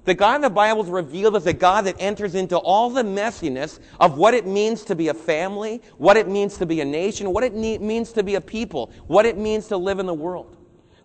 The 0.05 0.13
God 0.13 0.35
of 0.35 0.41
the 0.43 0.49
Bible 0.51 0.83
is 0.83 0.89
revealed 0.89 1.35
as 1.35 1.47
a 1.47 1.53
God 1.53 1.85
that 1.85 1.95
enters 1.99 2.35
into 2.35 2.57
all 2.57 2.91
the 2.91 3.03
messiness 3.03 3.79
of 3.99 4.17
what 4.17 4.35
it 4.35 4.45
means 4.45 4.83
to 4.83 4.95
be 4.95 5.07
a 5.07 5.13
family, 5.13 5.81
what 5.97 6.15
it 6.15 6.27
means 6.27 6.57
to 6.57 6.65
be 6.67 6.79
a 6.81 6.85
nation, 6.85 7.33
what 7.33 7.43
it 7.43 7.55
means 7.55 8.11
to 8.11 8.23
be 8.23 8.35
a 8.35 8.41
people, 8.41 8.91
what 9.07 9.25
it 9.25 9.35
means 9.37 9.67
to 9.67 9.77
live 9.77 9.97
in 9.97 10.05
the 10.05 10.13
world. 10.13 10.57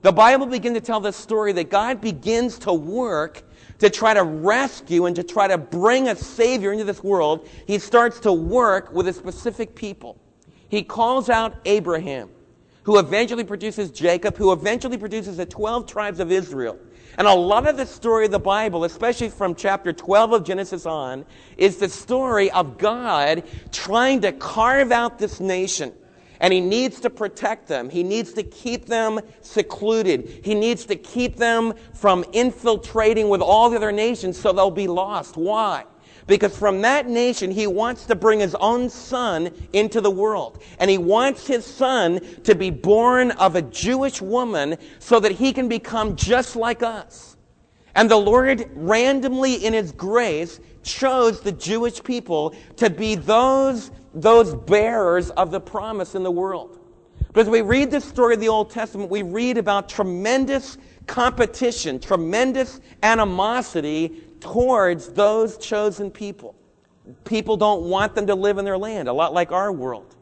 The 0.02 0.12
Bible 0.12 0.46
begins 0.46 0.76
to 0.76 0.80
tell 0.82 1.00
the 1.00 1.12
story 1.12 1.52
that 1.52 1.70
God 1.70 2.00
begins 2.00 2.58
to 2.60 2.72
work 2.72 3.42
to 3.78 3.88
try 3.88 4.12
to 4.12 4.22
rescue 4.22 5.06
and 5.06 5.16
to 5.16 5.22
try 5.22 5.48
to 5.48 5.56
bring 5.56 6.08
a 6.08 6.16
Savior 6.16 6.72
into 6.72 6.84
this 6.84 7.02
world, 7.02 7.48
he 7.66 7.78
starts 7.78 8.20
to 8.20 8.32
work 8.32 8.92
with 8.92 9.08
a 9.08 9.12
specific 9.12 9.74
people. 9.74 10.18
He 10.68 10.82
calls 10.82 11.30
out 11.30 11.56
Abraham, 11.64 12.28
who 12.82 12.98
eventually 12.98 13.44
produces 13.44 13.90
Jacob, 13.90 14.36
who 14.36 14.52
eventually 14.52 14.98
produces 14.98 15.36
the 15.36 15.46
12 15.46 15.86
tribes 15.86 16.20
of 16.20 16.32
Israel. 16.32 16.78
And 17.18 17.26
a 17.26 17.34
lot 17.34 17.68
of 17.68 17.76
the 17.76 17.86
story 17.86 18.26
of 18.26 18.30
the 18.30 18.38
Bible, 18.38 18.84
especially 18.84 19.28
from 19.28 19.54
chapter 19.54 19.92
12 19.92 20.32
of 20.32 20.44
Genesis 20.44 20.86
on, 20.86 21.26
is 21.56 21.76
the 21.76 21.88
story 21.88 22.50
of 22.52 22.78
God 22.78 23.42
trying 23.72 24.20
to 24.22 24.32
carve 24.32 24.92
out 24.92 25.18
this 25.18 25.40
nation 25.40 25.92
and 26.40 26.52
he 26.54 26.60
needs 26.60 27.00
to 27.00 27.10
protect 27.10 27.68
them. 27.68 27.90
He 27.90 28.02
needs 28.02 28.32
to 28.32 28.42
keep 28.42 28.86
them 28.86 29.20
secluded. 29.42 30.40
He 30.42 30.54
needs 30.54 30.86
to 30.86 30.96
keep 30.96 31.36
them 31.36 31.74
from 31.94 32.24
infiltrating 32.32 33.28
with 33.28 33.42
all 33.42 33.68
the 33.68 33.76
other 33.76 33.92
nations 33.92 34.40
so 34.40 34.52
they'll 34.52 34.70
be 34.70 34.88
lost. 34.88 35.36
Why? 35.36 35.84
Because 36.30 36.56
from 36.56 36.80
that 36.82 37.08
nation, 37.08 37.50
he 37.50 37.66
wants 37.66 38.06
to 38.06 38.14
bring 38.14 38.38
his 38.38 38.54
own 38.54 38.88
son 38.88 39.50
into 39.72 40.00
the 40.00 40.12
world. 40.12 40.62
And 40.78 40.88
he 40.88 40.96
wants 40.96 41.44
his 41.44 41.66
son 41.66 42.20
to 42.44 42.54
be 42.54 42.70
born 42.70 43.32
of 43.32 43.56
a 43.56 43.62
Jewish 43.62 44.22
woman 44.22 44.78
so 45.00 45.18
that 45.18 45.32
he 45.32 45.52
can 45.52 45.68
become 45.68 46.14
just 46.14 46.54
like 46.54 46.84
us. 46.84 47.36
And 47.96 48.08
the 48.08 48.16
Lord 48.16 48.70
randomly 48.76 49.54
in 49.54 49.72
his 49.72 49.90
grace 49.90 50.60
chose 50.84 51.40
the 51.40 51.50
Jewish 51.50 52.00
people 52.00 52.54
to 52.76 52.88
be 52.88 53.16
those 53.16 53.90
those 54.14 54.54
bearers 54.54 55.30
of 55.30 55.50
the 55.50 55.60
promise 55.60 56.14
in 56.14 56.22
the 56.22 56.30
world. 56.30 56.79
But 57.32 57.42
as 57.42 57.48
we 57.48 57.62
read 57.62 57.90
the 57.90 58.00
story 58.00 58.34
of 58.34 58.40
the 58.40 58.48
Old 58.48 58.70
Testament, 58.70 59.10
we 59.10 59.22
read 59.22 59.56
about 59.56 59.88
tremendous 59.88 60.78
competition, 61.06 62.00
tremendous 62.00 62.80
animosity 63.02 64.22
towards 64.40 65.08
those 65.08 65.56
chosen 65.58 66.10
people. 66.10 66.54
People 67.24 67.56
don't 67.56 67.82
want 67.82 68.14
them 68.14 68.26
to 68.26 68.34
live 68.34 68.58
in 68.58 68.64
their 68.64 68.78
land, 68.78 69.08
a 69.08 69.12
lot 69.12 69.32
like 69.32 69.52
our 69.52 69.72
world. 69.72 70.16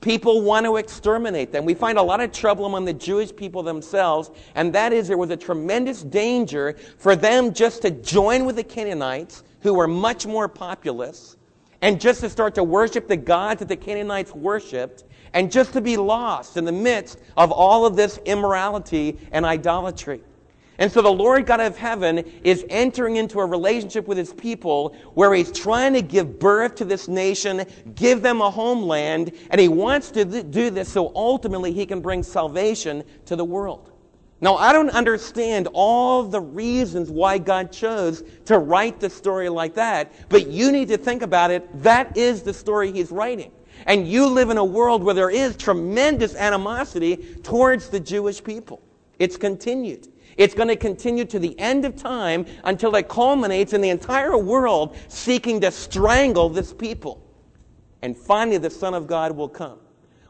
People 0.00 0.42
want 0.42 0.64
to 0.64 0.76
exterminate 0.76 1.50
them. 1.50 1.64
We 1.64 1.74
find 1.74 1.98
a 1.98 2.02
lot 2.02 2.20
of 2.20 2.30
trouble 2.30 2.66
among 2.66 2.84
the 2.84 2.92
Jewish 2.92 3.34
people 3.34 3.64
themselves, 3.64 4.30
and 4.54 4.72
that 4.72 4.92
is 4.92 5.08
there 5.08 5.18
was 5.18 5.30
a 5.30 5.36
tremendous 5.36 6.02
danger 6.02 6.76
for 6.98 7.16
them 7.16 7.52
just 7.52 7.82
to 7.82 7.90
join 7.90 8.44
with 8.44 8.56
the 8.56 8.64
Canaanites, 8.64 9.42
who 9.60 9.74
were 9.74 9.88
much 9.88 10.24
more 10.24 10.48
populous, 10.48 11.36
and 11.82 12.00
just 12.00 12.20
to 12.20 12.30
start 12.30 12.54
to 12.54 12.62
worship 12.62 13.08
the 13.08 13.16
gods 13.16 13.58
that 13.58 13.68
the 13.68 13.76
Canaanites 13.76 14.32
worshipped, 14.34 15.04
and 15.32 15.50
just 15.50 15.72
to 15.74 15.80
be 15.80 15.96
lost 15.96 16.56
in 16.56 16.64
the 16.64 16.72
midst 16.72 17.18
of 17.36 17.52
all 17.52 17.86
of 17.86 17.96
this 17.96 18.18
immorality 18.24 19.18
and 19.32 19.44
idolatry. 19.44 20.20
And 20.80 20.92
so 20.92 21.02
the 21.02 21.12
Lord 21.12 21.44
God 21.44 21.60
of 21.60 21.76
heaven 21.76 22.18
is 22.44 22.64
entering 22.70 23.16
into 23.16 23.40
a 23.40 23.46
relationship 23.46 24.06
with 24.06 24.16
his 24.16 24.32
people 24.32 24.94
where 25.14 25.34
he's 25.34 25.50
trying 25.50 25.92
to 25.94 26.02
give 26.02 26.38
birth 26.38 26.76
to 26.76 26.84
this 26.84 27.08
nation, 27.08 27.64
give 27.96 28.22
them 28.22 28.40
a 28.40 28.48
homeland, 28.48 29.32
and 29.50 29.60
he 29.60 29.66
wants 29.66 30.12
to 30.12 30.24
do 30.24 30.70
this 30.70 30.88
so 30.88 31.10
ultimately 31.16 31.72
he 31.72 31.84
can 31.84 32.00
bring 32.00 32.22
salvation 32.22 33.02
to 33.26 33.34
the 33.34 33.44
world. 33.44 33.90
Now, 34.40 34.54
I 34.54 34.72
don't 34.72 34.90
understand 34.90 35.66
all 35.72 36.22
the 36.22 36.40
reasons 36.40 37.10
why 37.10 37.38
God 37.38 37.72
chose 37.72 38.22
to 38.44 38.58
write 38.58 39.00
the 39.00 39.10
story 39.10 39.48
like 39.48 39.74
that, 39.74 40.12
but 40.28 40.46
you 40.46 40.70
need 40.70 40.86
to 40.88 40.96
think 40.96 41.22
about 41.22 41.50
it. 41.50 41.82
That 41.82 42.16
is 42.16 42.42
the 42.42 42.54
story 42.54 42.92
he's 42.92 43.10
writing. 43.10 43.50
And 43.86 44.08
you 44.08 44.26
live 44.26 44.50
in 44.50 44.58
a 44.58 44.64
world 44.64 45.02
where 45.02 45.14
there 45.14 45.30
is 45.30 45.56
tremendous 45.56 46.34
animosity 46.34 47.16
towards 47.42 47.88
the 47.88 48.00
Jewish 48.00 48.42
people. 48.42 48.82
It's 49.18 49.36
continued. 49.36 50.08
It's 50.36 50.54
going 50.54 50.68
to 50.68 50.76
continue 50.76 51.24
to 51.24 51.38
the 51.38 51.58
end 51.58 51.84
of 51.84 51.96
time 51.96 52.46
until 52.64 52.94
it 52.94 53.08
culminates 53.08 53.72
in 53.72 53.80
the 53.80 53.90
entire 53.90 54.38
world 54.38 54.96
seeking 55.08 55.60
to 55.62 55.70
strangle 55.70 56.48
this 56.48 56.72
people. 56.72 57.22
And 58.02 58.16
finally, 58.16 58.58
the 58.58 58.70
Son 58.70 58.94
of 58.94 59.06
God 59.06 59.32
will 59.32 59.48
come. 59.48 59.78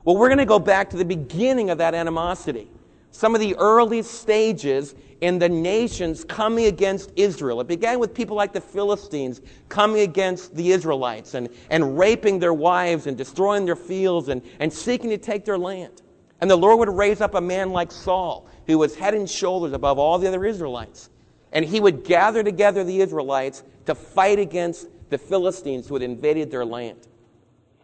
Well, 0.04 0.16
we're 0.16 0.28
going 0.28 0.38
to 0.38 0.46
go 0.46 0.58
back 0.58 0.88
to 0.90 0.96
the 0.96 1.04
beginning 1.04 1.68
of 1.68 1.78
that 1.78 1.94
animosity. 1.94 2.70
Some 3.10 3.34
of 3.34 3.40
the 3.40 3.54
early 3.56 4.02
stages 4.02 4.94
in 5.20 5.38
the 5.38 5.48
nations 5.48 6.24
coming 6.24 6.66
against 6.66 7.12
Israel. 7.16 7.60
It 7.60 7.66
began 7.66 7.98
with 7.98 8.14
people 8.14 8.36
like 8.36 8.52
the 8.52 8.60
Philistines 8.60 9.40
coming 9.68 10.02
against 10.02 10.54
the 10.54 10.70
Israelites 10.70 11.34
and, 11.34 11.48
and 11.70 11.98
raping 11.98 12.38
their 12.38 12.54
wives 12.54 13.06
and 13.06 13.16
destroying 13.16 13.64
their 13.64 13.76
fields 13.76 14.28
and, 14.28 14.42
and 14.60 14.72
seeking 14.72 15.10
to 15.10 15.18
take 15.18 15.44
their 15.44 15.58
land. 15.58 16.02
And 16.40 16.50
the 16.50 16.56
Lord 16.56 16.78
would 16.78 16.96
raise 16.96 17.20
up 17.20 17.34
a 17.34 17.40
man 17.40 17.70
like 17.70 17.90
Saul 17.90 18.48
who 18.66 18.78
was 18.78 18.94
head 18.94 19.14
and 19.14 19.28
shoulders 19.28 19.72
above 19.72 19.98
all 19.98 20.18
the 20.18 20.28
other 20.28 20.44
Israelites. 20.44 21.10
And 21.52 21.64
he 21.64 21.80
would 21.80 22.04
gather 22.04 22.42
together 22.42 22.84
the 22.84 23.00
Israelites 23.00 23.64
to 23.86 23.94
fight 23.94 24.38
against 24.38 24.86
the 25.08 25.18
Philistines 25.18 25.88
who 25.88 25.94
had 25.94 26.02
invaded 26.02 26.50
their 26.50 26.64
land. 26.64 27.08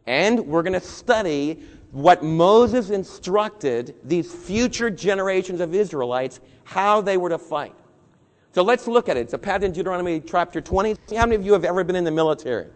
And 0.07 0.47
we're 0.47 0.63
going 0.63 0.75
to 0.75 0.81
study 0.81 1.63
what 1.95 2.25
Moses 2.25 2.91
instructed 2.91 3.95
these 4.03 4.33
future 4.33 4.91
generations 4.91 5.61
of 5.61 5.75
Israelites 5.75 6.41
how 6.65 7.01
they 7.01 7.17
were 7.17 7.29
to 7.29 7.39
fight. 7.39 7.75
So 8.53 8.63
let's 8.63 8.89
look 8.89 9.09
at 9.09 9.17
it. 9.17 9.21
It's 9.21 9.33
a 9.33 9.39
pattern 9.39 9.67
in 9.67 9.73
Deuteronomy 9.73 10.21
chapter 10.21 10.61
20. 10.61 10.97
How 11.17 11.27
many 11.27 11.37
of 11.37 11.47
you 11.47 11.53
have 11.53 11.65
ever 11.65 11.85
been 11.85 11.95
in 11.95 12.03
the 12.03 12.11
military? 12.11 12.67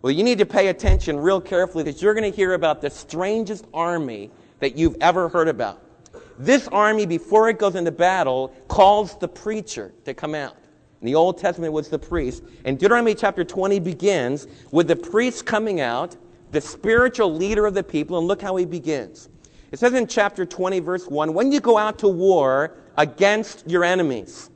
Well, 0.00 0.10
you 0.10 0.24
need 0.24 0.38
to 0.38 0.46
pay 0.46 0.68
attention 0.68 1.18
real 1.18 1.40
carefully 1.40 1.84
because 1.84 2.00
you're 2.00 2.14
going 2.14 2.30
to 2.30 2.34
hear 2.34 2.54
about 2.54 2.80
the 2.80 2.88
strangest 2.88 3.66
army 3.74 4.30
that 4.60 4.76
you've 4.76 4.96
ever 5.02 5.28
heard 5.28 5.48
about. 5.48 5.82
This 6.38 6.66
army, 6.68 7.04
before 7.04 7.50
it 7.50 7.58
goes 7.58 7.74
into 7.74 7.92
battle, 7.92 8.54
calls 8.68 9.18
the 9.18 9.28
preacher 9.28 9.92
to 10.06 10.14
come 10.14 10.34
out. 10.34 10.56
In 11.02 11.06
the 11.06 11.14
Old 11.14 11.36
Testament, 11.36 11.72
it 11.72 11.74
was 11.74 11.88
the 11.88 11.98
priest. 11.98 12.42
And 12.64 12.78
Deuteronomy 12.78 13.14
chapter 13.14 13.44
20 13.44 13.80
begins 13.80 14.46
with 14.70 14.88
the 14.88 14.96
priest 14.96 15.44
coming 15.44 15.80
out, 15.80 16.16
the 16.52 16.60
spiritual 16.60 17.34
leader 17.34 17.66
of 17.66 17.74
the 17.74 17.82
people, 17.82 18.18
and 18.18 18.26
look 18.26 18.42
how 18.42 18.56
he 18.56 18.64
begins. 18.64 19.28
It 19.72 19.78
says 19.78 19.94
in 19.94 20.06
chapter 20.06 20.46
20, 20.46 20.80
verse 20.80 21.06
1 21.06 21.34
When 21.34 21.52
you 21.52 21.60
go 21.60 21.76
out 21.78 21.98
to 22.00 22.08
war 22.08 22.74
against 22.96 23.68
your 23.68 23.84
enemies, 23.84 24.50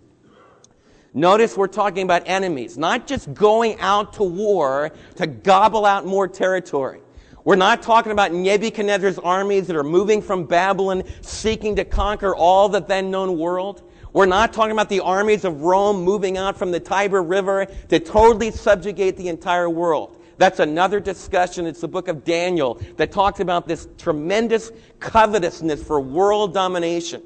Notice 1.13 1.57
we're 1.57 1.67
talking 1.67 2.05
about 2.05 2.23
enemies, 2.27 2.79
not 2.79 3.07
just 3.07 3.35
going 3.35 3.79
out 3.81 4.13
to 4.15 4.23
war 4.23 4.93
to 5.17 5.27
gobble 5.27 5.85
out 5.85 6.07
more 6.07 6.29
territory. 6.29 7.01
We're 7.45 7.57
not 7.57 7.83
talking 7.83 8.13
about 8.13 8.33
Nebuchadnezzar's 8.33 9.19
armies 9.19 9.67
that 9.67 9.75
are 9.75 9.83
moving 9.83 10.23
from 10.23 10.45
Babylon 10.45 11.03
seeking 11.21 11.75
to 11.77 11.85
conquer 11.85 12.35
all 12.37 12.69
the 12.69 12.81
then 12.81 13.11
known 13.11 13.39
world. 13.39 13.83
We're 14.13 14.27
not 14.27 14.53
talking 14.53 14.73
about 14.73 14.89
the 14.89 15.01
armies 15.01 15.45
of 15.45 15.63
Rome 15.63 16.03
moving 16.03 16.37
out 16.37 16.57
from 16.57 16.71
the 16.71 16.81
Tiber 16.81 17.23
River 17.23 17.67
to 17.89 17.99
totally 17.99 18.53
subjugate 18.53 19.17
the 19.17 19.29
entire 19.29 19.71
world. 19.71 20.20
That's 20.41 20.59
another 20.59 21.01
discussion. 21.01 21.67
It's 21.67 21.83
the 21.83 21.89
book 21.89 22.09
of 22.09 22.25
Daniel 22.25 22.81
that 22.97 23.13
talks 23.13 23.41
about 23.41 23.69
this 23.69 23.89
tremendous 23.99 24.73
covetousness 24.99 25.83
for 25.83 26.01
world 26.01 26.55
domination. 26.55 27.23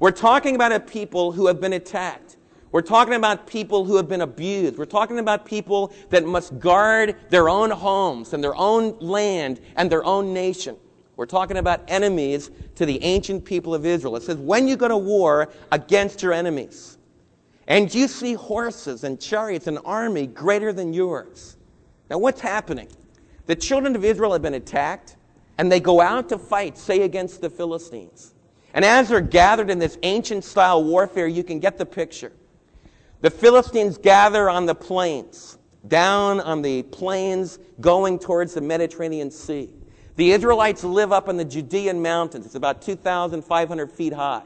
We're 0.00 0.10
talking 0.10 0.56
about 0.56 0.72
a 0.72 0.80
people 0.80 1.30
who 1.30 1.46
have 1.46 1.60
been 1.60 1.74
attacked. 1.74 2.38
We're 2.72 2.82
talking 2.82 3.14
about 3.14 3.46
people 3.46 3.84
who 3.84 3.94
have 3.96 4.08
been 4.08 4.22
abused. 4.22 4.78
We're 4.78 4.84
talking 4.84 5.20
about 5.20 5.46
people 5.46 5.92
that 6.08 6.24
must 6.24 6.58
guard 6.58 7.14
their 7.28 7.48
own 7.48 7.70
homes 7.70 8.32
and 8.32 8.42
their 8.42 8.56
own 8.56 8.98
land 8.98 9.60
and 9.76 9.88
their 9.88 10.02
own 10.02 10.34
nation. 10.34 10.76
We're 11.14 11.26
talking 11.26 11.58
about 11.58 11.84
enemies 11.86 12.50
to 12.74 12.84
the 12.84 13.00
ancient 13.04 13.44
people 13.44 13.76
of 13.76 13.86
Israel. 13.86 14.16
It 14.16 14.24
says, 14.24 14.38
when 14.38 14.66
you 14.66 14.74
go 14.74 14.88
to 14.88 14.98
war 14.98 15.52
against 15.70 16.20
your 16.20 16.32
enemies, 16.32 16.98
and 17.68 17.94
you 17.94 18.08
see 18.08 18.34
horses 18.34 19.04
and 19.04 19.20
chariots, 19.20 19.68
and 19.68 19.78
army 19.84 20.26
greater 20.26 20.72
than 20.72 20.92
yours. 20.92 21.56
Now, 22.10 22.18
what's 22.18 22.40
happening? 22.40 22.88
The 23.46 23.54
children 23.54 23.94
of 23.94 24.04
Israel 24.04 24.32
have 24.32 24.42
been 24.42 24.54
attacked, 24.54 25.16
and 25.58 25.70
they 25.70 25.78
go 25.78 26.00
out 26.00 26.28
to 26.30 26.38
fight, 26.38 26.76
say, 26.76 27.02
against 27.02 27.40
the 27.40 27.48
Philistines. 27.48 28.34
And 28.74 28.84
as 28.84 29.08
they're 29.08 29.20
gathered 29.20 29.70
in 29.70 29.78
this 29.78 29.96
ancient 30.02 30.44
style 30.44 30.82
warfare, 30.82 31.28
you 31.28 31.44
can 31.44 31.60
get 31.60 31.78
the 31.78 31.86
picture. 31.86 32.32
The 33.20 33.30
Philistines 33.30 33.96
gather 33.96 34.50
on 34.50 34.66
the 34.66 34.74
plains, 34.74 35.58
down 35.86 36.40
on 36.40 36.62
the 36.62 36.82
plains 36.84 37.58
going 37.80 38.18
towards 38.18 38.54
the 38.54 38.60
Mediterranean 38.60 39.30
Sea. 39.30 39.72
The 40.16 40.32
Israelites 40.32 40.82
live 40.84 41.12
up 41.12 41.28
in 41.28 41.36
the 41.36 41.44
Judean 41.44 42.02
mountains. 42.02 42.44
It's 42.44 42.54
about 42.54 42.82
2,500 42.82 43.92
feet 43.92 44.12
high. 44.12 44.42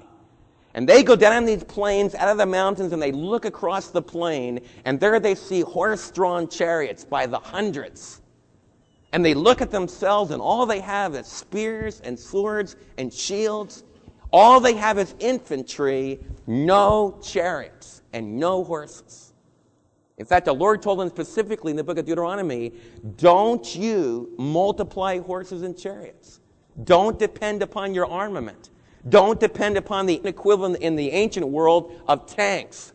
And 0.75 0.89
they 0.89 1.05
go 1.05 1.15
down 1.15 1.45
these 1.45 1.63
plains 1.63 2.17
out 2.17 2.29
of 2.29 2.37
the 2.37 2.47
mountains 2.47 2.93
and 2.93 3.01
they 3.01 3.13
look 3.13 3.45
across 3.45 3.91
the 3.91 4.03
plain, 4.03 4.61
and 4.85 4.99
there 4.99 5.21
they 5.21 5.37
see 5.37 5.61
horse 5.61 6.11
drawn 6.11 6.49
chariots 6.49 7.05
by 7.05 7.27
the 7.27 7.39
hundreds. 7.39 8.21
And 9.13 9.25
they 9.25 9.35
look 9.35 9.63
at 9.63 9.71
themselves, 9.71 10.33
and 10.33 10.43
all 10.43 10.67
they 10.67 10.81
have 10.81 11.15
is 11.15 11.29
spears 11.29 12.01
and 12.01 12.19
swords 12.19 12.75
and 12.99 13.15
shields. 13.15 13.85
All 14.33 14.59
they 14.59 14.75
have 14.75 14.99
is 14.99 15.15
infantry, 15.21 16.19
no 16.49 17.21
chariots 17.23 18.03
and 18.13 18.37
no 18.37 18.65
horses. 18.65 19.33
In 20.19 20.27
fact, 20.27 20.47
the 20.47 20.55
Lord 20.55 20.83
told 20.83 20.99
them 20.99 21.09
specifically 21.09 21.71
in 21.71 21.77
the 21.77 21.85
book 21.85 21.99
of 21.99 22.07
Deuteronomy 22.07 22.73
don't 23.17 23.75
you 23.77 24.33
multiply 24.39 25.19
horses 25.19 25.63
and 25.63 25.79
chariots. 25.79 26.41
Don't 26.83 27.17
depend 27.17 27.63
upon 27.63 27.95
your 27.95 28.07
armament. 28.07 28.71
Don't 29.09 29.39
depend 29.39 29.77
upon 29.77 30.07
the 30.07 30.21
equivalent 30.25 30.79
in 30.79 30.97
the 30.97 31.11
ancient 31.11 31.47
world 31.47 31.93
of 32.09 32.27
tanks. 32.27 32.93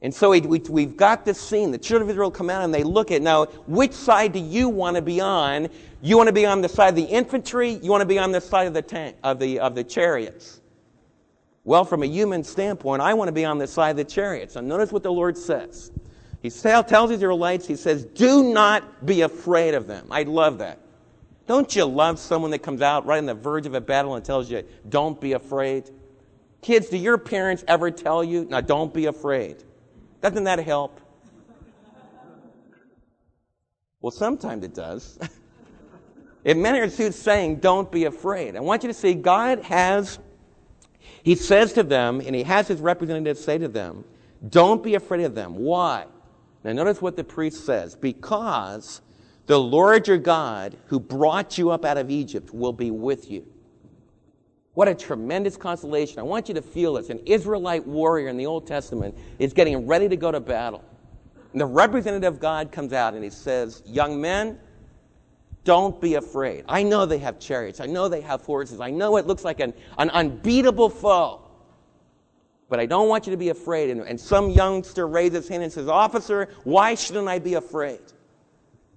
And 0.00 0.14
so 0.14 0.30
we, 0.30 0.40
have 0.40 0.96
got 0.96 1.24
this 1.24 1.40
scene. 1.40 1.72
The 1.72 1.78
children 1.78 2.08
of 2.08 2.10
Israel 2.10 2.30
come 2.30 2.50
out 2.50 2.62
and 2.62 2.72
they 2.72 2.84
look 2.84 3.10
at 3.10 3.20
now, 3.20 3.46
which 3.66 3.92
side 3.92 4.32
do 4.32 4.38
you 4.38 4.68
want 4.68 4.94
to 4.94 5.02
be 5.02 5.20
on? 5.20 5.68
You 6.02 6.16
want 6.16 6.28
to 6.28 6.32
be 6.32 6.46
on 6.46 6.60
the 6.60 6.68
side 6.68 6.90
of 6.90 6.96
the 6.96 7.02
infantry? 7.02 7.70
You 7.82 7.90
want 7.90 8.02
to 8.02 8.06
be 8.06 8.18
on 8.18 8.30
the 8.30 8.40
side 8.40 8.68
of 8.68 8.74
the 8.74 8.82
tank, 8.82 9.16
of 9.24 9.40
the, 9.40 9.58
of 9.58 9.74
the 9.74 9.82
chariots? 9.82 10.60
Well, 11.64 11.84
from 11.84 12.02
a 12.04 12.06
human 12.06 12.44
standpoint, 12.44 13.02
I 13.02 13.12
want 13.14 13.28
to 13.28 13.32
be 13.32 13.44
on 13.44 13.58
the 13.58 13.66
side 13.66 13.90
of 13.90 13.96
the 13.96 14.04
chariots. 14.04 14.54
And 14.54 14.68
notice 14.68 14.92
what 14.92 15.02
the 15.02 15.12
Lord 15.12 15.36
says. 15.36 15.90
He 16.42 16.50
tells 16.50 17.10
Israelites, 17.10 17.66
He 17.66 17.74
says, 17.74 18.04
Do 18.04 18.52
not 18.52 19.04
be 19.04 19.22
afraid 19.22 19.74
of 19.74 19.88
them. 19.88 20.06
I 20.10 20.22
love 20.22 20.58
that. 20.58 20.78
Don't 21.48 21.74
you 21.74 21.86
love 21.86 22.18
someone 22.18 22.50
that 22.52 22.60
comes 22.60 22.82
out 22.82 23.06
right 23.06 23.18
on 23.18 23.26
the 23.26 23.34
verge 23.34 23.66
of 23.66 23.74
a 23.74 23.80
battle 23.80 24.14
and 24.14 24.24
tells 24.24 24.50
you, 24.50 24.62
Don't 24.88 25.20
be 25.20 25.32
afraid? 25.32 25.90
Kids, 26.60 26.88
do 26.88 26.96
your 26.96 27.18
parents 27.18 27.64
ever 27.66 27.90
tell 27.90 28.22
you, 28.22 28.44
Now 28.44 28.60
don't 28.60 28.92
be 28.94 29.06
afraid? 29.06 29.64
Doesn't 30.20 30.44
that 30.44 30.60
help? 30.60 31.00
Well, 34.00 34.10
sometimes 34.12 34.62
it 34.62 34.74
does. 34.74 35.18
it 36.44 36.56
matters 36.56 36.96
who's 36.96 37.16
saying, 37.16 37.56
Don't 37.56 37.90
be 37.90 38.04
afraid. 38.04 38.54
I 38.54 38.60
want 38.60 38.84
you 38.84 38.88
to 38.88 38.94
see 38.94 39.14
God 39.14 39.60
has 39.64 40.20
he 41.22 41.34
says 41.34 41.72
to 41.74 41.82
them, 41.82 42.20
and 42.20 42.34
he 42.34 42.42
has 42.44 42.68
his 42.68 42.80
representatives 42.80 43.42
say 43.42 43.58
to 43.58 43.68
them, 43.68 44.04
Don't 44.48 44.82
be 44.82 44.94
afraid 44.94 45.24
of 45.24 45.34
them. 45.34 45.56
Why? 45.56 46.06
Now, 46.64 46.72
notice 46.72 47.00
what 47.00 47.16
the 47.16 47.24
priest 47.24 47.64
says 47.64 47.94
because 47.94 49.00
the 49.48 49.58
Lord 49.58 50.06
your 50.06 50.18
God, 50.18 50.76
who 50.86 51.00
brought 51.00 51.56
you 51.56 51.70
up 51.70 51.86
out 51.86 51.96
of 51.96 52.10
Egypt, 52.10 52.52
will 52.52 52.72
be 52.72 52.90
with 52.90 53.30
you. 53.30 53.46
What 54.74 54.88
a 54.88 54.94
tremendous 54.94 55.56
consolation. 55.56 56.18
I 56.18 56.22
want 56.22 56.48
you 56.48 56.54
to 56.54 56.62
feel 56.62 56.92
this. 56.92 57.08
An 57.08 57.20
Israelite 57.24 57.84
warrior 57.86 58.28
in 58.28 58.36
the 58.36 58.44
Old 58.44 58.66
Testament 58.66 59.16
is 59.38 59.54
getting 59.54 59.86
ready 59.86 60.06
to 60.06 60.16
go 60.16 60.30
to 60.30 60.38
battle. 60.38 60.84
And 61.52 61.60
the 61.62 61.66
representative 61.66 62.34
of 62.34 62.40
God 62.40 62.70
comes 62.70 62.92
out 62.92 63.14
and 63.14 63.24
he 63.24 63.30
says, 63.30 63.82
Young 63.86 64.20
men, 64.20 64.60
don't 65.64 65.98
be 65.98 66.16
afraid. 66.16 66.64
I 66.68 66.82
know 66.82 67.06
they 67.06 67.18
have 67.18 67.40
chariots. 67.40 67.80
I 67.80 67.86
know 67.86 68.06
they 68.06 68.20
have 68.20 68.42
horses. 68.42 68.80
I 68.80 68.90
know 68.90 69.16
it 69.16 69.26
looks 69.26 69.44
like 69.44 69.60
an, 69.60 69.72
an 69.96 70.10
unbeatable 70.10 70.90
foe. 70.90 71.40
But 72.68 72.80
I 72.80 72.86
don't 72.86 73.08
want 73.08 73.26
you 73.26 73.30
to 73.30 73.38
be 73.38 73.48
afraid. 73.48 73.88
And, 73.88 74.02
and 74.02 74.20
some 74.20 74.50
youngster 74.50 75.08
raises 75.08 75.44
his 75.44 75.48
hand 75.48 75.62
and 75.62 75.72
says, 75.72 75.88
Officer, 75.88 76.50
why 76.64 76.94
shouldn't 76.94 77.28
I 77.28 77.38
be 77.38 77.54
afraid? 77.54 78.00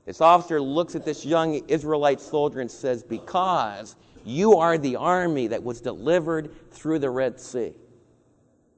This 0.06 0.22
officer 0.22 0.60
looks 0.60 0.96
at 0.96 1.06
this 1.06 1.26
young 1.26 1.62
Israelite 1.68 2.20
soldier 2.20 2.60
and 2.60 2.72
says, 2.72 3.04
Because 3.04 3.96
you 4.26 4.56
are 4.58 4.78
the 4.78 4.96
army 4.96 5.48
that 5.48 5.64
was 5.64 5.82
delivered 5.82 6.52
through 6.72 7.00
the 7.00 7.10
Red 7.10 7.40
Sea. 7.40 7.74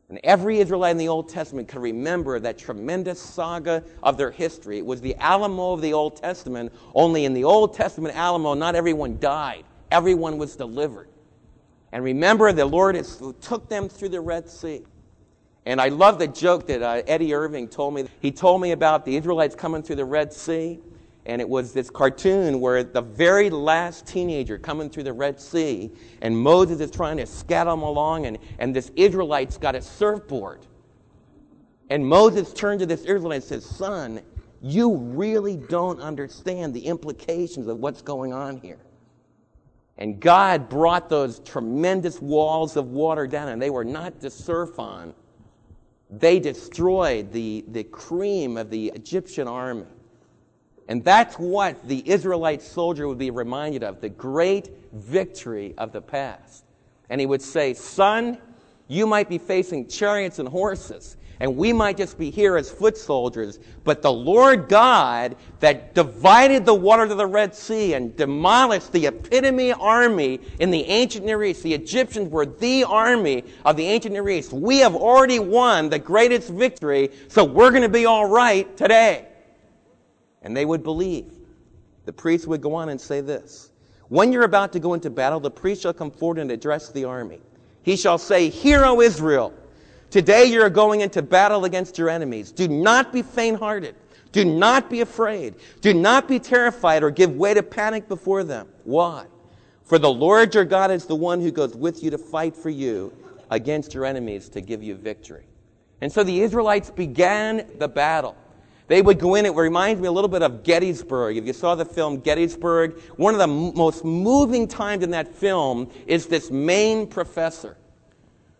And 0.09 0.19
every 0.23 0.59
Israelite 0.59 0.91
in 0.91 0.97
the 0.97 1.07
Old 1.07 1.29
Testament 1.29 1.67
could 1.67 1.81
remember 1.81 2.39
that 2.39 2.57
tremendous 2.57 3.19
saga 3.19 3.83
of 4.03 4.17
their 4.17 4.31
history. 4.31 4.77
It 4.77 4.85
was 4.85 5.01
the 5.01 5.15
Alamo 5.15 5.71
of 5.71 5.81
the 5.81 5.93
Old 5.93 6.17
Testament, 6.17 6.71
only 6.93 7.25
in 7.25 7.33
the 7.33 7.45
Old 7.45 7.73
Testament 7.73 8.15
Alamo, 8.15 8.53
not 8.53 8.75
everyone 8.75 9.17
died, 9.19 9.63
everyone 9.91 10.37
was 10.37 10.55
delivered. 10.55 11.07
And 11.93 12.03
remember, 12.03 12.51
the 12.51 12.65
Lord 12.65 12.95
is, 12.95 13.21
took 13.41 13.69
them 13.69 13.87
through 13.87 14.09
the 14.09 14.21
Red 14.21 14.49
Sea. 14.49 14.83
And 15.65 15.79
I 15.79 15.87
love 15.87 16.19
the 16.19 16.27
joke 16.27 16.67
that 16.67 16.81
uh, 16.81 17.01
Eddie 17.07 17.33
Irving 17.33 17.69
told 17.69 17.93
me. 17.93 18.05
He 18.19 18.31
told 18.31 18.61
me 18.61 18.71
about 18.71 19.05
the 19.05 19.15
Israelites 19.15 19.55
coming 19.55 19.81
through 19.81 19.95
the 19.95 20.05
Red 20.05 20.33
Sea 20.33 20.79
and 21.25 21.41
it 21.41 21.47
was 21.47 21.73
this 21.73 21.89
cartoon 21.89 22.59
where 22.59 22.83
the 22.83 23.01
very 23.01 23.49
last 23.49 24.05
teenager 24.05 24.57
coming 24.57 24.89
through 24.89 25.03
the 25.03 25.13
Red 25.13 25.39
Sea, 25.39 25.91
and 26.21 26.37
Moses 26.37 26.81
is 26.81 26.91
trying 26.91 27.17
to 27.17 27.25
scatter 27.25 27.69
them 27.69 27.81
along, 27.81 28.25
and, 28.25 28.37
and 28.59 28.75
this 28.75 28.91
Israelite's 28.95 29.57
got 29.57 29.75
a 29.75 29.81
surfboard. 29.81 30.65
And 31.89 32.05
Moses 32.05 32.51
turned 32.53 32.79
to 32.81 32.85
this 32.85 33.01
Israelite 33.01 33.35
and 33.35 33.43
says, 33.43 33.65
Son, 33.65 34.21
you 34.61 34.95
really 34.95 35.57
don't 35.57 35.99
understand 35.99 36.73
the 36.73 36.85
implications 36.85 37.67
of 37.67 37.79
what's 37.79 38.01
going 38.01 38.33
on 38.33 38.57
here. 38.57 38.79
And 39.97 40.19
God 40.19 40.69
brought 40.69 41.09
those 41.09 41.39
tremendous 41.39 42.19
walls 42.19 42.75
of 42.75 42.87
water 42.87 43.27
down, 43.27 43.49
and 43.49 43.61
they 43.61 43.69
were 43.69 43.85
not 43.85 44.19
to 44.21 44.29
surf 44.29 44.79
on. 44.79 45.13
They 46.09 46.39
destroyed 46.39 47.31
the, 47.31 47.63
the 47.67 47.83
cream 47.83 48.57
of 48.57 48.69
the 48.69 48.91
Egyptian 48.95 49.47
army. 49.47 49.85
And 50.87 51.03
that's 51.03 51.35
what 51.35 51.87
the 51.87 52.07
Israelite 52.09 52.61
soldier 52.61 53.07
would 53.07 53.17
be 53.17 53.31
reminded 53.31 53.83
of 53.83 54.01
the 54.01 54.09
great 54.09 54.69
victory 54.91 55.73
of 55.77 55.91
the 55.91 56.01
past. 56.01 56.65
And 57.09 57.21
he 57.21 57.25
would 57.25 57.41
say, 57.41 57.73
Son, 57.73 58.37
you 58.87 59.07
might 59.07 59.29
be 59.29 59.37
facing 59.37 59.87
chariots 59.87 60.39
and 60.39 60.47
horses, 60.47 61.15
and 61.39 61.55
we 61.55 61.73
might 61.73 61.97
just 61.97 62.17
be 62.17 62.29
here 62.29 62.57
as 62.57 62.69
foot 62.69 62.97
soldiers, 62.97 63.59
but 63.83 64.01
the 64.01 64.11
Lord 64.11 64.67
God 64.67 65.35
that 65.61 65.95
divided 65.95 66.65
the 66.65 66.73
waters 66.73 67.11
of 67.11 67.17
the 67.17 67.25
Red 67.25 67.55
Sea 67.55 67.93
and 67.93 68.15
demolished 68.15 68.91
the 68.91 69.07
epitome 69.07 69.71
army 69.71 70.39
in 70.59 70.69
the 70.69 70.83
ancient 70.85 71.25
Near 71.25 71.43
East, 71.43 71.63
the 71.63 71.73
Egyptians 71.73 72.29
were 72.29 72.45
the 72.45 72.83
army 72.83 73.45
of 73.65 73.77
the 73.77 73.85
ancient 73.85 74.13
Near 74.13 74.29
East. 74.29 74.53
We 74.53 74.79
have 74.79 74.95
already 74.95 75.39
won 75.39 75.89
the 75.89 75.99
greatest 75.99 76.49
victory, 76.49 77.09
so 77.29 77.43
we're 77.43 77.71
going 77.71 77.83
to 77.83 77.89
be 77.89 78.05
all 78.05 78.25
right 78.25 78.75
today 78.77 79.27
and 80.43 80.55
they 80.55 80.65
would 80.65 80.83
believe. 80.83 81.33
The 82.05 82.13
priest 82.13 82.47
would 82.47 82.61
go 82.61 82.75
on 82.75 82.89
and 82.89 82.99
say 82.99 83.21
this 83.21 83.71
When 84.09 84.31
you're 84.31 84.43
about 84.43 84.73
to 84.73 84.79
go 84.79 84.93
into 84.93 85.09
battle, 85.09 85.39
the 85.39 85.51
priest 85.51 85.81
shall 85.81 85.93
come 85.93 86.11
forward 86.11 86.39
and 86.39 86.51
address 86.51 86.89
the 86.89 87.05
army. 87.05 87.41
He 87.81 87.95
shall 87.95 88.17
say, 88.17 88.49
Hear, 88.49 88.85
O 88.85 89.01
Israel, 89.01 89.53
today 90.09 90.45
you're 90.45 90.69
going 90.69 91.01
into 91.01 91.21
battle 91.21 91.65
against 91.65 91.97
your 91.97 92.09
enemies. 92.09 92.51
Do 92.51 92.67
not 92.67 93.11
be 93.11 93.21
faint 93.21 93.59
hearted. 93.59 93.95
Do 94.31 94.43
not 94.45 94.89
be 94.89 95.01
afraid. 95.01 95.55
Do 95.81 95.93
not 95.93 96.27
be 96.27 96.39
terrified 96.39 97.03
or 97.03 97.11
give 97.11 97.35
way 97.35 97.53
to 97.53 97.61
panic 97.61 98.07
before 98.07 98.43
them. 98.43 98.67
Why? 98.83 99.25
For 99.83 99.99
the 99.99 100.11
Lord 100.11 100.55
your 100.55 100.65
God 100.65 100.91
is 100.91 101.05
the 101.05 101.15
one 101.15 101.39
who 101.39 101.51
goes 101.51 101.75
with 101.75 102.03
you 102.03 102.09
to 102.09 102.17
fight 102.17 102.55
for 102.55 102.69
you 102.69 103.13
against 103.51 103.93
your 103.93 104.05
enemies 104.05 104.49
to 104.49 104.61
give 104.61 104.81
you 104.81 104.95
victory. 104.95 105.45
And 106.01 106.11
so 106.11 106.23
the 106.23 106.41
Israelites 106.41 106.89
began 106.89 107.67
the 107.77 107.87
battle. 107.87 108.35
They 108.87 109.01
would 109.01 109.19
go 109.19 109.35
in, 109.35 109.45
it 109.45 109.55
reminds 109.55 110.01
me 110.01 110.07
a 110.07 110.11
little 110.11 110.29
bit 110.29 110.41
of 110.41 110.63
Gettysburg. 110.63 111.37
If 111.37 111.45
you 111.45 111.53
saw 111.53 111.75
the 111.75 111.85
film 111.85 112.19
Gettysburg, 112.19 112.99
one 113.15 113.33
of 113.33 113.39
the 113.39 113.47
m- 113.47 113.75
most 113.75 114.03
moving 114.03 114.67
times 114.67 115.03
in 115.03 115.11
that 115.11 115.33
film 115.33 115.89
is 116.05 116.27
this 116.27 116.51
Maine 116.51 117.07
professor 117.07 117.77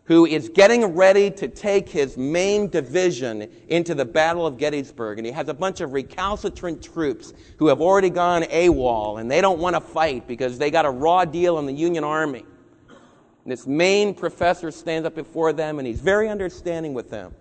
who 0.06 0.26
is 0.26 0.50
getting 0.50 0.86
ready 0.86 1.32
to 1.32 1.48
take 1.48 1.88
his 1.88 2.18
Maine 2.18 2.68
division 2.68 3.50
into 3.70 3.96
the 3.96 4.04
Battle 4.04 4.46
of 4.46 4.58
Gettysburg. 4.58 5.18
And 5.18 5.26
he 5.26 5.32
has 5.32 5.48
a 5.48 5.54
bunch 5.54 5.80
of 5.80 5.94
recalcitrant 5.94 6.82
troops 6.82 7.34
who 7.58 7.68
have 7.68 7.80
already 7.80 8.10
gone 8.10 8.44
AWOL 8.44 9.22
and 9.22 9.32
they 9.32 9.40
don't 9.40 9.60
want 9.60 9.76
to 9.76 9.82
fight 9.82 10.28
because 10.28 10.58
they 10.58 10.72
got 10.72 10.86
a 10.86 10.90
raw 10.90 11.24
deal 11.24 11.58
in 11.60 11.66
the 11.66 11.74
Union 11.74 12.04
Army. 12.04 12.46
And 12.90 13.52
this 13.52 13.66
Maine 13.66 14.14
professor 14.14 14.72
stands 14.72 15.06
up 15.06 15.16
before 15.16 15.54
them 15.54 15.80
and 15.80 15.88
he's 15.88 16.02
very 16.02 16.28
understanding 16.28 16.94
with 16.94 17.10
them. 17.10 17.34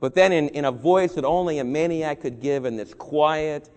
But 0.00 0.14
then, 0.14 0.32
in, 0.32 0.48
in 0.48 0.64
a 0.64 0.72
voice 0.72 1.12
that 1.12 1.24
only 1.24 1.58
a 1.58 1.64
maniac 1.64 2.22
could 2.22 2.40
give, 2.40 2.64
in 2.64 2.76
this 2.76 2.94
quiet, 2.94 3.68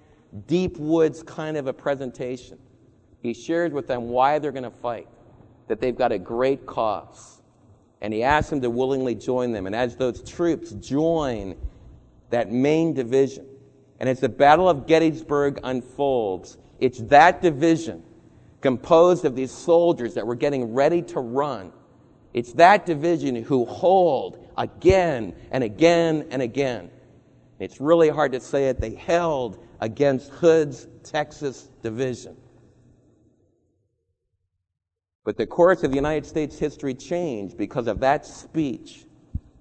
deep 0.48 0.78
woods 0.78 1.22
kind 1.22 1.58
of 1.58 1.68
a 1.68 1.74
presentation, 1.74 2.58
he 3.22 3.34
shares 3.34 3.74
with 3.74 3.88
them 3.88 4.10
why 4.10 4.40
they're 4.40 4.54
going 4.54 4.64
to 4.64 4.72
fight, 4.72 5.08
that 5.68 5.82
they've 5.82 5.98
got 5.98 6.12
a 6.12 6.20
great 6.20 6.66
cause. 6.66 7.42
And 8.02 8.14
he 8.14 8.24
asks 8.24 8.50
them 8.50 8.62
to 8.62 8.70
willingly 8.70 9.16
join 9.16 9.52
them. 9.52 9.68
And 9.68 9.76
as 9.76 9.96
those 9.96 10.22
troops 10.24 10.72
join 10.72 11.56
that 12.30 12.52
Maine 12.52 12.94
division, 12.94 13.46
and 14.00 14.10
as 14.10 14.20
the 14.20 14.30
Battle 14.30 14.68
of 14.68 14.88
Gettysburg 14.88 15.60
unfolds, 15.64 16.58
it's 16.80 17.00
that 17.04 17.42
division 17.42 18.04
composed 18.60 19.24
of 19.26 19.36
these 19.36 19.52
soldiers 19.52 20.14
that 20.16 20.26
were 20.26 20.36
getting 20.36 20.74
ready 20.74 21.02
to 21.02 21.20
run. 21.20 21.72
It's 22.34 22.54
that 22.54 22.86
division 22.86 23.36
who 23.36 23.66
hold 23.66 24.43
again 24.58 25.36
and 25.52 25.64
again 25.64 26.28
and 26.32 26.42
again. 26.42 26.90
It's 27.60 27.80
really 27.80 28.10
hard 28.10 28.32
to 28.34 28.40
say 28.40 28.70
it. 28.70 28.80
They 28.80 28.96
held 28.96 29.66
against 29.80 30.30
Hood's 30.30 30.88
Texas 31.04 31.70
division. 31.82 32.38
But 35.24 35.38
the 35.38 35.48
course 35.48 35.84
of 35.84 35.92
the 35.92 35.96
United 35.96 36.26
States 36.26 36.60
history 36.60 36.94
changed 36.94 37.58
because 37.58 37.88
of 37.88 38.02
that 38.02 38.26
speech 38.26 39.06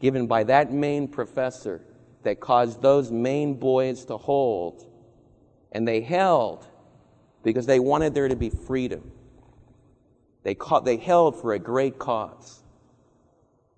given 0.01 0.27
by 0.27 0.43
that 0.45 0.73
Maine 0.73 1.07
professor 1.07 1.81
that 2.25 2.41
caused 2.41 2.83
those 2.83 3.13
Maine 3.13 3.55
boys 3.55 4.05
to 4.07 4.17
hold. 4.17 4.87
And 5.71 5.87
they 5.87 6.01
held 6.01 6.67
because 7.45 7.67
they 7.67 7.79
wanted 7.79 8.15
there 8.15 8.29
to 8.29 8.37
be 8.37 8.51
freedom. 8.51 9.13
They, 10.43 10.57
they 10.85 10.97
held 10.97 11.41
for 11.41 11.53
a 11.53 11.59
great 11.59 11.99
cause. 11.99 12.62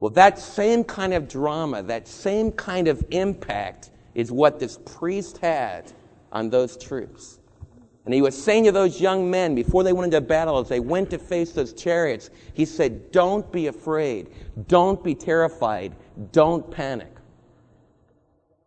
Well, 0.05 0.13
that 0.13 0.39
same 0.39 0.85
kind 0.85 1.15
of 1.15 1.29
drama, 1.29 1.83
that 1.85 2.07
same 2.07 2.53
kind 2.53 2.89
of 2.89 3.03
impact 3.09 3.89
is 4.15 4.31
what 4.31 4.61
this 4.61 4.79
priest 4.85 5.39
had 5.39 5.91
on 6.31 6.51
those 6.51 6.77
troops. 6.77 7.39
And 8.05 8.13
he 8.13 8.21
was 8.21 8.37
saying 8.37 8.65
to 8.65 8.73
those 8.73 9.01
young 9.01 9.31
men 9.31 9.55
before 9.55 9.83
they 9.83 9.95
went 9.95 10.13
into 10.13 10.21
battle, 10.21 10.59
as 10.59 10.69
they 10.69 10.79
went 10.79 11.09
to 11.09 11.19
face 11.19 11.53
those 11.53 11.73
chariots, 11.73 12.29
he 12.53 12.67
said, 12.67 13.13
Don't 13.13 13.51
be 13.51 13.69
afraid. 13.69 14.29
Don't 14.69 15.03
be 15.03 15.15
terrified. 15.15 15.97
Don't 16.33 16.71
panic. 16.71 17.15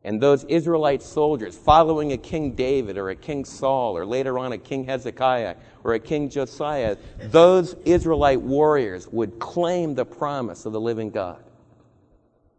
And 0.03 0.19
those 0.19 0.43
Israelite 0.45 1.03
soldiers, 1.03 1.55
following 1.55 2.13
a 2.13 2.17
King 2.17 2.53
David 2.53 2.97
or 2.97 3.11
a 3.11 3.15
King 3.15 3.45
Saul 3.45 3.95
or 3.95 4.07
later 4.07 4.39
on 4.39 4.53
a 4.53 4.57
King 4.57 4.85
Hezekiah 4.85 5.55
or 5.87 5.93
a 5.93 5.99
King 5.99 6.29
Josiah, 6.29 6.97
those 7.17 7.75
Israelite 7.85 8.41
warriors 8.41 9.07
would 9.07 9.39
claim 9.39 9.95
the 9.95 10.05
promise 10.05 10.65
of 10.65 10.73
the 10.73 10.81
living 10.81 11.09
God. 11.09 11.41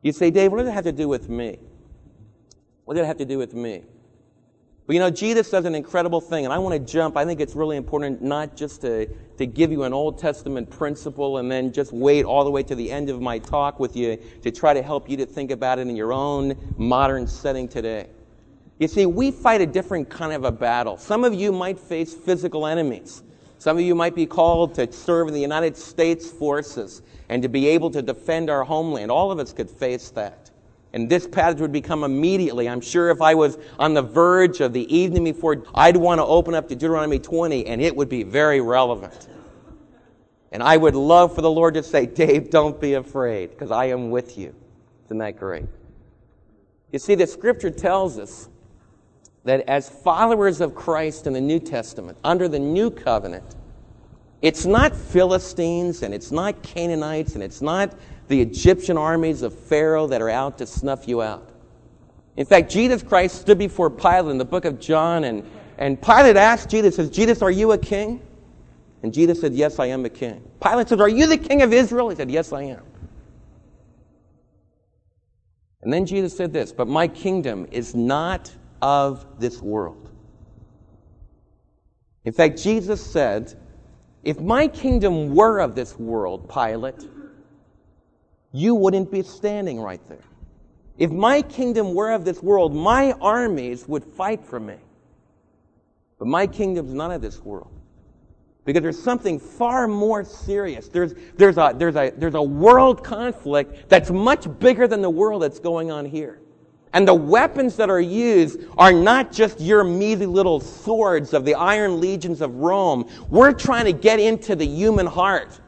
You 0.01 0.13
say, 0.13 0.31
Dave, 0.31 0.51
what 0.51 0.59
does 0.59 0.69
it 0.69 0.73
have 0.73 0.85
to 0.85 0.93
do 0.93 1.09
with 1.09 1.29
me? 1.29 1.59
What 2.87 2.95
does 2.95 3.05
it 3.05 3.07
have 3.07 3.19
to 3.19 3.27
do 3.27 3.37
with 3.37 3.53
me? 3.53 3.83
But 4.87 4.95
you 4.95 5.01
know, 5.01 5.11
Jesus 5.11 5.51
does 5.51 5.67
an 5.67 5.75
incredible 5.75 6.23
thing, 6.23 6.47
and 6.47 6.55
I 6.55 6.59
want 6.59 6.73
to 6.73 6.93
jump. 6.93 7.19
I 7.19 7.27
think 7.27 7.43
it's 7.43 7.55
really 7.55 7.77
important 7.77 8.23
not 8.23 8.57
just 8.57 8.81
to, 8.81 9.05
to 9.37 9.47
give 9.47 9.71
you 9.71 9.83
an 9.83 9.93
Old 9.93 10.19
Testament 10.19 10.71
principle 10.71 11.37
and 11.37 11.53
then 11.53 11.71
just 11.71 11.93
wait 11.93 12.25
all 12.25 12.45
the 12.45 12.51
way 12.51 12.63
to 12.63 12.75
the 12.75 12.91
end 12.91 13.11
of 13.11 13.21
my 13.21 13.39
talk 13.39 13.79
with 13.79 13.95
you 13.95 14.17
to 14.41 14.51
try 14.51 14.73
to 14.73 14.81
help 14.81 15.11
you 15.11 15.19
to 15.19 15.27
think 15.27 15.51
about 15.51 15.79
it 15.79 15.87
in 15.87 15.97
your 15.97 16.15
own 16.15 16.57
modern 16.79 17.27
setting 17.27 17.69
today. 17.69 18.07
You 18.79 18.87
see, 18.87 19.07
we 19.07 19.31
fight 19.31 19.61
a 19.61 19.67
different 19.67 20.09
kind 20.09 20.33
of 20.33 20.45
a 20.45 20.53
battle. 20.53 20.97
Some 20.97 21.25
of 21.25 21.35
you 21.35 21.51
might 21.51 21.79
face 21.79 22.15
physical 22.15 22.67
enemies. 22.67 23.23
Some 23.59 23.77
of 23.77 23.83
you 23.83 23.95
might 23.97 24.15
be 24.15 24.25
called 24.25 24.77
to 24.77 24.91
serve 24.93 25.27
in 25.27 25.35
the 25.35 25.41
United 25.41 25.77
States 25.77 26.31
forces 26.31 27.03
and 27.29 27.43
to 27.43 27.49
be 27.49 27.67
able 27.69 27.91
to 27.91 28.03
defend 28.03 28.51
our 28.51 28.63
homeland. 28.63 29.11
All 29.11 29.33
of 29.33 29.41
us 29.41 29.53
could 29.53 29.69
face 29.69 30.11
that. 30.11 30.51
And 30.93 31.11
this 31.11 31.27
passage 31.27 31.61
would 31.61 31.73
become 31.73 32.05
immediately, 32.05 32.69
I'm 32.69 32.81
sure 32.81 33.11
if 33.11 33.21
I 33.21 33.35
was 33.35 33.59
on 33.79 33.95
the 33.95 34.03
verge 34.03 34.61
of 34.61 34.73
the 34.73 34.95
evening 34.95 35.25
before, 35.25 35.65
I'd 35.75 35.97
want 35.97 36.21
to 36.21 36.25
open 36.25 36.55
up 36.55 36.69
to 36.69 36.77
Deuteronomy 36.77 37.19
20 37.19 37.67
and 37.67 37.83
it 37.83 37.95
would 37.95 38.09
be 38.09 38.23
very 38.23 38.61
relevant. 38.61 39.29
And 40.51 40.63
I 40.63 40.77
would 40.77 40.95
love 40.95 41.35
for 41.35 41.43
the 41.43 41.51
Lord 41.51 41.75
to 41.75 41.83
say, 41.83 42.07
Dave, 42.07 42.49
don't 42.49 42.81
be 42.81 42.95
afraid 42.95 43.51
because 43.51 43.71
I 43.71 43.87
am 43.87 44.11
with 44.11 44.39
you. 44.39 44.55
Isn't 45.07 45.19
that 45.19 45.37
great? 45.37 45.67
You 46.91 46.99
see, 46.99 47.17
the 47.17 47.27
scripture 47.27 47.71
tells 47.71 48.19
us 48.19 48.49
that 49.49 49.67
as 49.67 49.89
followers 49.89 50.61
of 50.61 50.75
Christ 50.75 51.27
in 51.27 51.33
the 51.33 51.41
New 51.41 51.59
Testament, 51.59 52.19
under 52.23 52.49
the 52.49 52.59
new 52.59 52.91
covenant, 52.91 53.57
it's 54.43 54.67
not 54.67 54.95
Philistines 54.95 56.03
and 56.03 56.13
it's 56.13 56.31
not 56.31 56.63
Canaanites 56.63 57.33
and 57.33 57.43
it's 57.43 57.63
not 57.63 57.95
the 58.29 58.39
Egyptian 58.43 58.99
armies 58.99 59.41
of 59.41 59.59
Pharaoh 59.59 60.07
that 60.07 60.21
are 60.21 60.29
out 60.29 60.59
to 60.59 60.67
snuff 60.67 61.09
you 61.09 61.23
out. 61.23 61.49
In 62.37 62.45
fact, 62.45 62.71
Jesus 62.71 63.03
Christ 63.03 63.41
stood 63.41 63.57
before 63.57 63.89
Pilate 63.89 64.33
in 64.33 64.37
the 64.37 64.45
book 64.45 64.67
of 64.67 64.79
John, 64.79 65.25
and, 65.25 65.43
and 65.79 66.01
Pilate 66.01 66.37
asked 66.37 66.69
Jesus, 66.69 66.97
says, 66.97 67.09
Jesus, 67.09 67.41
are 67.41 67.51
you 67.51 67.73
a 67.73 67.79
king? 67.79 68.21
And 69.03 69.15
Jesus 69.15 69.41
said, 69.41 69.55
Yes, 69.55 69.79
I 69.79 69.87
am 69.87 70.05
a 70.05 70.11
king. 70.11 70.47
Pilate 70.63 70.91
said, 70.91 71.01
Are 71.01 71.09
you 71.09 71.27
the 71.27 71.39
king 71.39 71.63
of 71.63 71.73
Israel? 71.73 72.11
He 72.11 72.17
said, 72.17 72.31
Yes, 72.31 72.53
I 72.53 72.65
am. 72.65 72.83
And 75.81 75.91
then 75.91 76.05
Jesus 76.05 76.37
said 76.37 76.53
this, 76.53 76.71
But 76.71 76.87
my 76.87 77.09
kingdom 77.09 77.67
is 77.71 77.95
not 77.95 78.53
of 78.81 79.41
this 79.41 79.61
world. 79.61 80.11
In 82.25 82.33
fact, 82.33 82.59
Jesus 82.59 83.05
said, 83.05 83.55
If 84.23 84.41
my 84.41 84.69
kingdom 84.69 85.35
were 85.35 85.61
of 85.61 85.75
this 85.75 85.99
world, 85.99 86.49
Pilate, 86.49 87.09
you 88.53 88.75
wouldn't 88.75 89.11
be 89.11 89.23
standing 89.23 89.81
right 89.81 90.01
there. 90.09 90.25
If 90.99 91.11
my 91.11 91.43
kingdom 91.43 91.95
were 91.95 92.11
of 92.11 92.25
this 92.25 92.43
world, 92.43 92.75
my 92.75 93.13
armies 93.13 93.87
would 93.87 94.05
fight 94.05 94.45
for 94.45 94.59
me. 94.59 94.75
But 96.19 96.27
my 96.27 96.47
kingdom's 96.47 96.93
none 96.93 97.13
of 97.13 97.23
this 97.23 97.41
world. 97.41 97.71
Because 98.65 98.83
there's 98.83 99.03
something 99.03 99.39
far 99.39 99.87
more 99.87 100.25
serious. 100.25 100.89
There's, 100.89 101.15
there's, 101.37 101.57
a, 101.57 101.73
there's, 101.75 101.97
a, 101.97 102.13
there's 102.17 102.35
a 102.35 102.43
world 102.43 103.03
conflict 103.05 103.89
that's 103.89 104.11
much 104.11 104.47
bigger 104.59 104.87
than 104.87 105.01
the 105.01 105.09
world 105.09 105.43
that's 105.43 105.61
going 105.61 105.91
on 105.91 106.05
here. 106.05 106.41
And 106.93 107.07
the 107.07 107.15
weapons 107.15 107.77
that 107.77 107.91
are 107.91 108.01
used 108.01 108.61
are 108.79 108.93
not 108.93 109.31
just 109.33 109.61
your 109.61 109.85
measly 109.85 110.27
little 110.27 110.61
swords 110.61 111.35
of 111.35 111.45
the 111.45 111.55
iron 111.55 112.01
legions 112.01 112.41
of 112.41 112.55
Rome. 112.57 113.09
We're 113.29 113.53
trying 113.53 113.85
to 113.85 113.93
get 113.93 114.21
into 114.21 114.57
the 114.57 114.67
human 114.67 115.07
heart. 115.07 115.61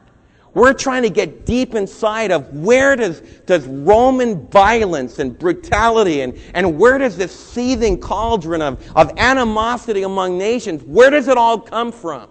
We're 0.53 0.73
trying 0.73 1.03
to 1.03 1.09
get 1.09 1.45
deep 1.45 1.75
inside 1.75 2.31
of 2.31 2.53
where 2.53 2.95
does, 2.97 3.21
does 3.45 3.65
Roman 3.65 4.47
violence 4.47 5.19
and 5.19 5.37
brutality 5.37 6.21
and, 6.21 6.37
and 6.53 6.77
where 6.77 6.97
does 6.97 7.15
this 7.15 7.33
seething 7.33 7.99
cauldron 7.99 8.61
of, 8.61 8.85
of 8.95 9.11
animosity 9.17 10.03
among 10.03 10.37
nations, 10.37 10.83
where 10.83 11.09
does 11.09 11.29
it 11.29 11.37
all 11.37 11.57
come 11.57 11.91
from? 11.91 12.29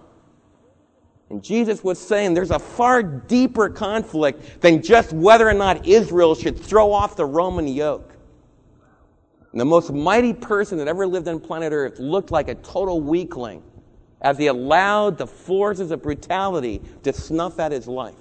And 1.31 1.43
Jesus 1.43 1.83
was 1.83 1.99
saying 1.99 2.35
there's 2.35 2.51
a 2.51 2.59
far 2.59 3.03
deeper 3.03 3.71
conflict 3.71 4.61
than 4.61 4.83
just 4.83 5.13
whether 5.13 5.49
or 5.49 5.55
not 5.55 5.87
Israel 5.87 6.35
should 6.35 6.59
throw 6.59 6.93
off 6.93 7.17
the 7.17 7.25
Roman 7.25 7.69
yoke. 7.69 8.10
The 9.53 9.65
most 9.65 9.93
mighty 9.93 10.33
person 10.33 10.79
that 10.79 10.87
ever 10.87 11.07
lived 11.07 11.27
on 11.27 11.41
planet 11.41 11.73
Earth 11.73 11.99
looked 11.99 12.31
like 12.31 12.49
a 12.49 12.55
total 12.57 13.01
weakling 13.01 13.63
as 14.21 14.39
he 14.39 14.47
allowed 14.47 15.19
the 15.19 15.27
forces 15.27 15.91
of 15.91 16.03
brutality 16.03 16.81
to 17.03 17.13
snuff 17.13 17.59
at 17.59 17.73
his 17.73 17.89
life. 17.89 18.15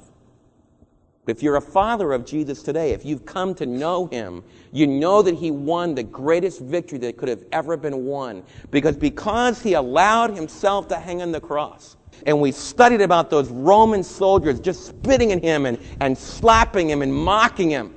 If 1.27 1.43
you're 1.43 1.57
a 1.57 1.61
father 1.61 2.11
of 2.13 2.25
Jesus 2.25 2.63
today, 2.63 2.91
if 2.91 3.05
you've 3.05 3.25
come 3.25 3.53
to 3.55 3.67
know 3.67 4.07
him, 4.07 4.43
you 4.71 4.87
know 4.87 5.21
that 5.21 5.35
he 5.35 5.51
won 5.51 5.93
the 5.93 6.01
greatest 6.01 6.61
victory 6.61 6.97
that 6.99 7.17
could 7.17 7.29
have 7.29 7.43
ever 7.51 7.77
been 7.77 8.05
won. 8.05 8.41
Because 8.71 8.97
because 8.97 9.61
he 9.61 9.73
allowed 9.73 10.31
himself 10.31 10.87
to 10.87 10.95
hang 10.95 11.21
on 11.21 11.31
the 11.31 11.39
cross. 11.39 11.97
And 12.25 12.41
we 12.41 12.51
studied 12.51 13.01
about 13.01 13.29
those 13.29 13.49
Roman 13.49 14.03
soldiers 14.03 14.59
just 14.59 14.87
spitting 14.87 15.31
at 15.31 15.43
him 15.43 15.67
and, 15.67 15.77
and 16.01 16.17
slapping 16.17 16.89
him 16.89 17.03
and 17.03 17.13
mocking 17.13 17.69
him. 17.69 17.93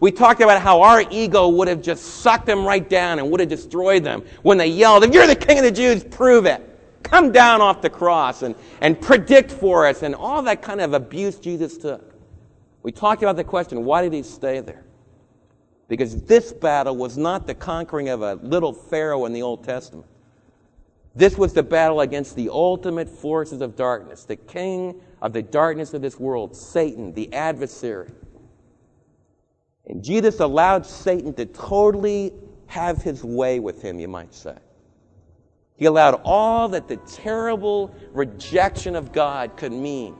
We 0.00 0.10
talked 0.10 0.40
about 0.40 0.62
how 0.62 0.80
our 0.80 1.04
ego 1.10 1.48
would 1.48 1.68
have 1.68 1.82
just 1.82 2.02
sucked 2.22 2.46
them 2.46 2.64
right 2.64 2.88
down 2.88 3.18
and 3.18 3.30
would 3.30 3.40
have 3.40 3.50
destroyed 3.50 4.02
them 4.02 4.24
when 4.42 4.56
they 4.56 4.66
yelled, 4.66 5.04
If 5.04 5.12
you're 5.12 5.26
the 5.26 5.36
king 5.36 5.58
of 5.58 5.64
the 5.64 5.70
Jews, 5.70 6.02
prove 6.02 6.46
it. 6.46 6.66
Come 7.02 7.32
down 7.32 7.60
off 7.60 7.82
the 7.82 7.90
cross 7.90 8.42
and, 8.42 8.54
and 8.80 8.98
predict 8.98 9.50
for 9.50 9.86
us 9.86 10.02
and 10.02 10.14
all 10.14 10.42
that 10.42 10.62
kind 10.62 10.80
of 10.80 10.94
abuse 10.94 11.38
Jesus 11.38 11.76
took. 11.76 12.14
We 12.82 12.92
talked 12.92 13.22
about 13.22 13.36
the 13.36 13.44
question 13.44 13.84
why 13.84 14.02
did 14.02 14.14
he 14.14 14.22
stay 14.22 14.60
there? 14.60 14.84
Because 15.88 16.22
this 16.22 16.52
battle 16.52 16.96
was 16.96 17.18
not 17.18 17.46
the 17.46 17.54
conquering 17.54 18.08
of 18.08 18.22
a 18.22 18.34
little 18.34 18.72
Pharaoh 18.72 19.26
in 19.26 19.32
the 19.32 19.42
Old 19.42 19.64
Testament. 19.64 20.06
This 21.14 21.36
was 21.36 21.52
the 21.52 21.64
battle 21.64 22.00
against 22.00 22.36
the 22.36 22.48
ultimate 22.50 23.08
forces 23.08 23.60
of 23.60 23.76
darkness, 23.76 24.24
the 24.24 24.36
king 24.36 25.00
of 25.20 25.32
the 25.32 25.42
darkness 25.42 25.92
of 25.92 26.00
this 26.00 26.18
world, 26.18 26.56
Satan, 26.56 27.12
the 27.12 27.32
adversary. 27.34 28.08
And 29.86 30.02
Jesus 30.02 30.40
allowed 30.40 30.86
Satan 30.86 31.32
to 31.34 31.46
totally 31.46 32.32
have 32.66 33.02
his 33.02 33.24
way 33.24 33.58
with 33.58 33.82
him, 33.82 33.98
you 33.98 34.08
might 34.08 34.32
say. 34.32 34.56
He 35.76 35.86
allowed 35.86 36.20
all 36.24 36.68
that 36.68 36.88
the 36.88 36.98
terrible 36.98 37.94
rejection 38.12 38.94
of 38.94 39.12
God 39.12 39.56
could 39.56 39.72
mean. 39.72 40.14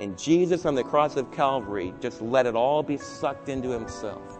And 0.00 0.18
Jesus 0.18 0.66
on 0.66 0.74
the 0.74 0.84
cross 0.84 1.16
of 1.16 1.32
Calvary 1.32 1.94
just 2.00 2.20
let 2.20 2.44
it 2.46 2.54
all 2.54 2.82
be 2.82 2.98
sucked 2.98 3.48
into 3.48 3.70
himself. 3.70 4.38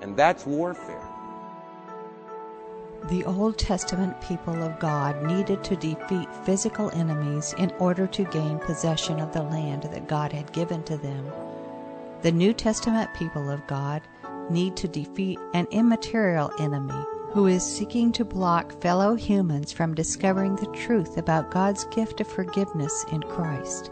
And 0.00 0.16
that's 0.16 0.44
warfare. 0.44 1.08
The 3.08 3.24
Old 3.24 3.58
Testament 3.58 4.20
people 4.20 4.60
of 4.62 4.78
God 4.78 5.22
needed 5.24 5.62
to 5.64 5.76
defeat 5.76 6.28
physical 6.44 6.90
enemies 6.92 7.54
in 7.58 7.70
order 7.78 8.06
to 8.08 8.24
gain 8.24 8.58
possession 8.58 9.20
of 9.20 9.32
the 9.32 9.42
land 9.42 9.84
that 9.84 10.08
God 10.08 10.32
had 10.32 10.52
given 10.52 10.82
to 10.84 10.96
them. 10.96 11.32
The 12.22 12.30
New 12.30 12.52
Testament 12.52 13.12
people 13.14 13.50
of 13.50 13.66
God 13.66 14.00
need 14.48 14.76
to 14.76 14.86
defeat 14.86 15.40
an 15.54 15.66
immaterial 15.72 16.52
enemy 16.60 17.04
who 17.32 17.48
is 17.48 17.64
seeking 17.64 18.12
to 18.12 18.24
block 18.24 18.80
fellow 18.80 19.16
humans 19.16 19.72
from 19.72 19.92
discovering 19.92 20.54
the 20.54 20.68
truth 20.68 21.18
about 21.18 21.50
God's 21.50 21.84
gift 21.86 22.20
of 22.20 22.28
forgiveness 22.28 23.04
in 23.10 23.22
Christ. 23.24 23.90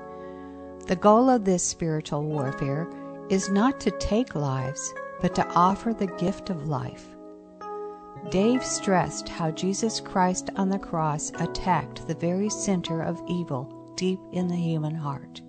The 0.86 0.94
goal 0.94 1.28
of 1.28 1.44
this 1.44 1.64
spiritual 1.64 2.22
warfare 2.22 2.88
is 3.30 3.48
not 3.48 3.80
to 3.80 3.90
take 3.98 4.36
lives, 4.36 4.94
but 5.20 5.34
to 5.34 5.48
offer 5.54 5.92
the 5.92 6.06
gift 6.06 6.50
of 6.50 6.68
life. 6.68 7.08
Dave 8.30 8.64
stressed 8.64 9.28
how 9.28 9.50
Jesus 9.50 9.98
Christ 9.98 10.50
on 10.54 10.68
the 10.68 10.78
cross 10.78 11.32
attacked 11.40 12.06
the 12.06 12.14
very 12.14 12.48
center 12.48 13.02
of 13.02 13.20
evil 13.28 13.92
deep 13.96 14.20
in 14.30 14.46
the 14.46 14.54
human 14.54 14.94
heart. 14.94 15.40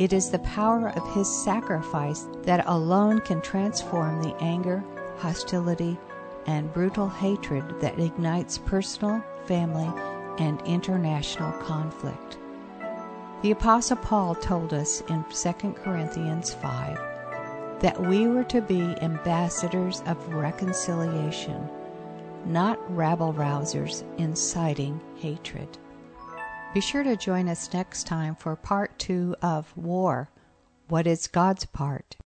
It 0.00 0.14
is 0.14 0.30
the 0.30 0.38
power 0.38 0.88
of 0.88 1.14
his 1.14 1.28
sacrifice 1.28 2.26
that 2.44 2.66
alone 2.66 3.20
can 3.20 3.42
transform 3.42 4.22
the 4.22 4.34
anger, 4.40 4.82
hostility, 5.18 5.98
and 6.46 6.72
brutal 6.72 7.06
hatred 7.06 7.82
that 7.82 8.00
ignites 8.00 8.56
personal, 8.56 9.22
family, 9.44 9.90
and 10.38 10.58
international 10.62 11.52
conflict. 11.60 12.38
The 13.42 13.50
Apostle 13.50 13.98
Paul 13.98 14.34
told 14.36 14.72
us 14.72 15.02
in 15.10 15.22
2 15.30 15.52
Corinthians 15.84 16.54
5 16.54 17.80
that 17.80 18.00
we 18.00 18.26
were 18.26 18.44
to 18.44 18.62
be 18.62 18.80
ambassadors 19.02 20.02
of 20.06 20.32
reconciliation, 20.32 21.68
not 22.46 22.78
rabble 22.96 23.34
rousers 23.34 24.02
inciting 24.16 24.98
hatred. 25.16 25.68
Be 26.72 26.80
sure 26.80 27.02
to 27.02 27.16
join 27.16 27.48
us 27.48 27.72
next 27.74 28.06
time 28.06 28.36
for 28.36 28.54
part 28.54 28.96
two 28.96 29.34
of 29.42 29.76
War 29.76 30.30
What 30.88 31.04
is 31.04 31.26
God's 31.26 31.64
Part? 31.64 32.16